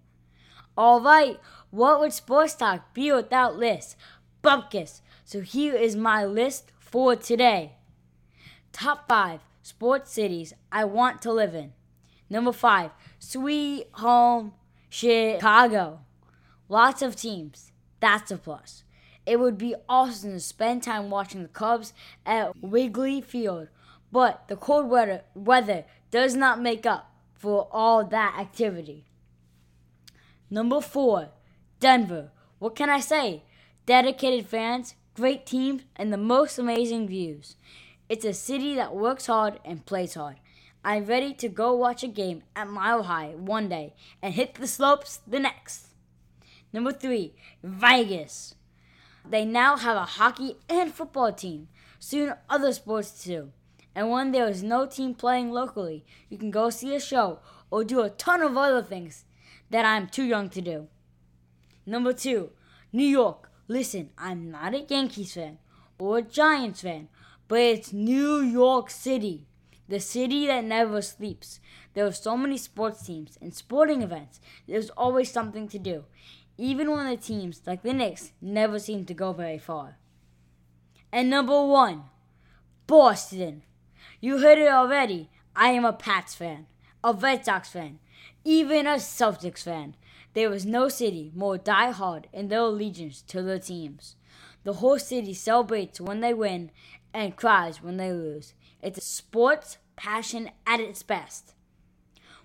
All 0.75 0.99
right, 0.99 1.39
what 1.69 1.99
would 1.99 2.11
sports 2.11 2.55
talk 2.55 2.95
be 2.95 3.11
without 3.11 3.55
lists? 3.55 3.95
Bupkis. 4.43 5.01
So 5.25 5.41
here 5.41 5.75
is 5.75 5.95
my 5.95 6.25
list 6.25 6.71
for 6.79 7.15
today. 7.15 7.73
Top 8.71 9.07
five 9.07 9.41
sports 9.61 10.11
cities 10.11 10.55
I 10.71 10.85
want 10.85 11.21
to 11.21 11.31
live 11.31 11.53
in. 11.53 11.73
Number 12.31 12.51
five, 12.51 12.89
sweet 13.19 13.89
home 13.91 14.53
Chicago. 14.89 15.99
Lots 16.67 17.03
of 17.03 17.15
teams. 17.15 17.71
That's 17.99 18.31
a 18.31 18.37
plus. 18.37 18.85
It 19.31 19.39
would 19.39 19.57
be 19.57 19.75
awesome 19.87 20.33
to 20.33 20.41
spend 20.41 20.83
time 20.83 21.09
watching 21.09 21.41
the 21.41 21.47
Cubs 21.47 21.93
at 22.25 22.51
Wrigley 22.61 23.21
Field, 23.21 23.69
but 24.11 24.45
the 24.49 24.57
cold 24.57 24.89
weather, 24.89 25.21
weather 25.33 25.85
does 26.11 26.35
not 26.35 26.61
make 26.61 26.85
up 26.85 27.15
for 27.33 27.69
all 27.71 28.03
that 28.03 28.35
activity. 28.37 29.05
Number 30.49 30.81
four, 30.81 31.29
Denver. 31.79 32.31
What 32.59 32.75
can 32.75 32.89
I 32.89 32.99
say? 32.99 33.43
Dedicated 33.85 34.47
fans, 34.47 34.95
great 35.13 35.45
teams, 35.45 35.83
and 35.95 36.11
the 36.11 36.17
most 36.17 36.59
amazing 36.59 37.07
views. 37.07 37.55
It's 38.09 38.25
a 38.25 38.33
city 38.33 38.75
that 38.75 38.93
works 38.93 39.27
hard 39.27 39.61
and 39.63 39.85
plays 39.85 40.15
hard. 40.15 40.41
I'm 40.83 41.05
ready 41.05 41.33
to 41.35 41.47
go 41.47 41.73
watch 41.73 42.03
a 42.03 42.09
game 42.09 42.43
at 42.53 42.67
Mile 42.67 43.03
High 43.03 43.29
one 43.37 43.69
day 43.69 43.93
and 44.21 44.33
hit 44.33 44.55
the 44.55 44.67
slopes 44.67 45.21
the 45.25 45.39
next. 45.39 45.87
Number 46.73 46.91
three, 46.91 47.33
Vegas. 47.63 48.55
They 49.29 49.45
now 49.45 49.77
have 49.77 49.97
a 49.97 50.05
hockey 50.05 50.57
and 50.69 50.93
football 50.93 51.31
team, 51.31 51.67
soon 51.99 52.33
other 52.49 52.73
sports 52.73 53.23
too. 53.23 53.51
And 53.95 54.09
when 54.09 54.31
there 54.31 54.47
is 54.47 54.63
no 54.63 54.85
team 54.85 55.13
playing 55.15 55.51
locally, 55.51 56.05
you 56.29 56.37
can 56.37 56.51
go 56.51 56.69
see 56.69 56.95
a 56.95 56.99
show 56.99 57.39
or 57.69 57.83
do 57.83 58.01
a 58.01 58.09
ton 58.09 58.41
of 58.41 58.57
other 58.57 58.81
things 58.81 59.25
that 59.69 59.85
I'm 59.85 60.07
too 60.07 60.23
young 60.23 60.49
to 60.49 60.61
do. 60.61 60.87
Number 61.85 62.13
two, 62.13 62.51
New 62.91 63.05
York. 63.05 63.49
Listen, 63.67 64.09
I'm 64.17 64.51
not 64.51 64.73
a 64.73 64.81
Yankees 64.81 65.33
fan 65.33 65.59
or 65.99 66.17
a 66.17 66.21
Giants 66.21 66.81
fan, 66.81 67.07
but 67.47 67.59
it's 67.59 67.93
New 67.93 68.41
York 68.41 68.89
City. 68.89 69.47
the 69.91 69.99
city 69.99 70.47
that 70.47 70.63
never 70.63 71.01
sleeps. 71.01 71.59
There 71.93 72.05
are 72.05 72.13
so 72.13 72.37
many 72.37 72.57
sports 72.57 73.05
teams 73.05 73.37
and 73.41 73.53
sporting 73.53 74.01
events. 74.01 74.39
There's 74.67 74.89
always 74.91 75.29
something 75.29 75.67
to 75.67 75.77
do, 75.77 76.05
even 76.61 76.91
when 76.91 77.09
the 77.09 77.17
teams, 77.17 77.61
like 77.65 77.81
the 77.81 77.91
Knicks, 77.91 78.33
never 78.39 78.77
seem 78.77 79.03
to 79.05 79.13
go 79.15 79.33
very 79.33 79.57
far. 79.57 79.97
And 81.11 81.29
number 81.29 81.65
one, 81.65 82.03
Boston. 82.85 83.63
You 84.19 84.37
heard 84.37 84.59
it 84.59 84.71
already. 84.71 85.31
I 85.55 85.69
am 85.69 85.85
a 85.85 85.91
Pats 85.91 86.35
fan, 86.35 86.67
a 87.03 87.13
Red 87.13 87.45
Sox 87.45 87.69
fan, 87.69 87.97
even 88.45 88.85
a 88.85 88.95
Celtics 88.95 89.63
fan. 89.63 89.95
There 90.33 90.53
is 90.53 90.65
no 90.65 90.87
city 90.87 91.31
more 91.35 91.57
die-hard 91.57 92.27
in 92.31 92.49
their 92.49 92.59
allegiance 92.59 93.21
to 93.23 93.41
their 93.41 93.59
teams. 93.59 94.15
The 94.63 94.73
whole 94.73 94.99
city 94.99 95.33
celebrates 95.33 95.99
when 95.99 96.21
they 96.21 96.33
win 96.33 96.69
and 97.11 97.35
cries 97.35 97.81
when 97.81 97.97
they 97.97 98.11
lose. 98.11 98.53
It's 98.83 98.99
a 98.99 99.01
sports 99.01 99.77
passion 99.95 100.51
at 100.67 100.79
its 100.79 101.01
best. 101.01 101.55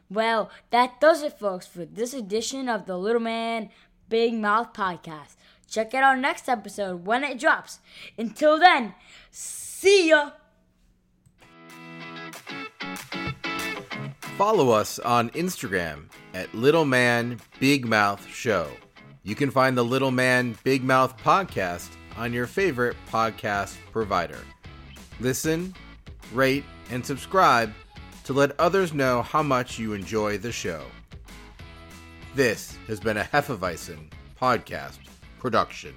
Well, 0.09 0.51
that 0.71 1.01
does 1.01 1.23
it, 1.23 1.39
folks, 1.39 1.67
for 1.67 1.85
this 1.85 2.15
edition 2.15 2.69
of 2.69 2.87
the 2.87 2.97
Little 2.97 3.21
Man 3.21 3.71
Big 4.09 4.35
Mouth 4.35 4.73
podcast. 4.73 5.37
Check 5.69 5.95
out 5.95 6.05
our 6.05 6.17
next 6.17 6.49
episode 6.49 7.07
when 7.07 7.25
it 7.25 7.39
drops. 7.39 7.81
Until 8.17 8.59
then, 8.59 8.95
see 9.31 10.11
ya! 10.11 10.31
Follow 14.37 14.71
us 14.71 14.99
on 14.99 15.31
Instagram 15.31 16.05
at 16.35 16.55
Little 16.55 16.85
Man 16.85 17.41
Big 17.59 17.87
Mouth 17.87 18.27
Show. 18.29 18.69
You 19.23 19.35
can 19.35 19.51
find 19.51 19.77
the 19.77 19.85
Little 19.85 20.11
Man 20.11 20.57
Big 20.63 20.85
Mouth 20.85 21.17
podcast 21.17 21.89
on 22.17 22.33
your 22.33 22.47
favorite 22.47 22.97
podcast 23.11 23.77
provider. 23.93 24.39
Listen, 25.21 25.75
rate, 26.33 26.65
and 26.91 27.05
subscribe 27.05 27.73
to 28.25 28.33
let 28.33 28.59
others 28.61 28.93
know 28.93 29.23
how 29.23 29.43
much 29.43 29.79
you 29.79 29.95
enjoy 29.95 30.37
the 30.39 30.53
show. 30.53 30.83
This 32.37 32.77
has 32.87 33.01
been 33.01 33.17
a 33.17 33.25
Hefeweizen 33.25 34.11
podcast 34.39 34.99
production. 35.39 35.95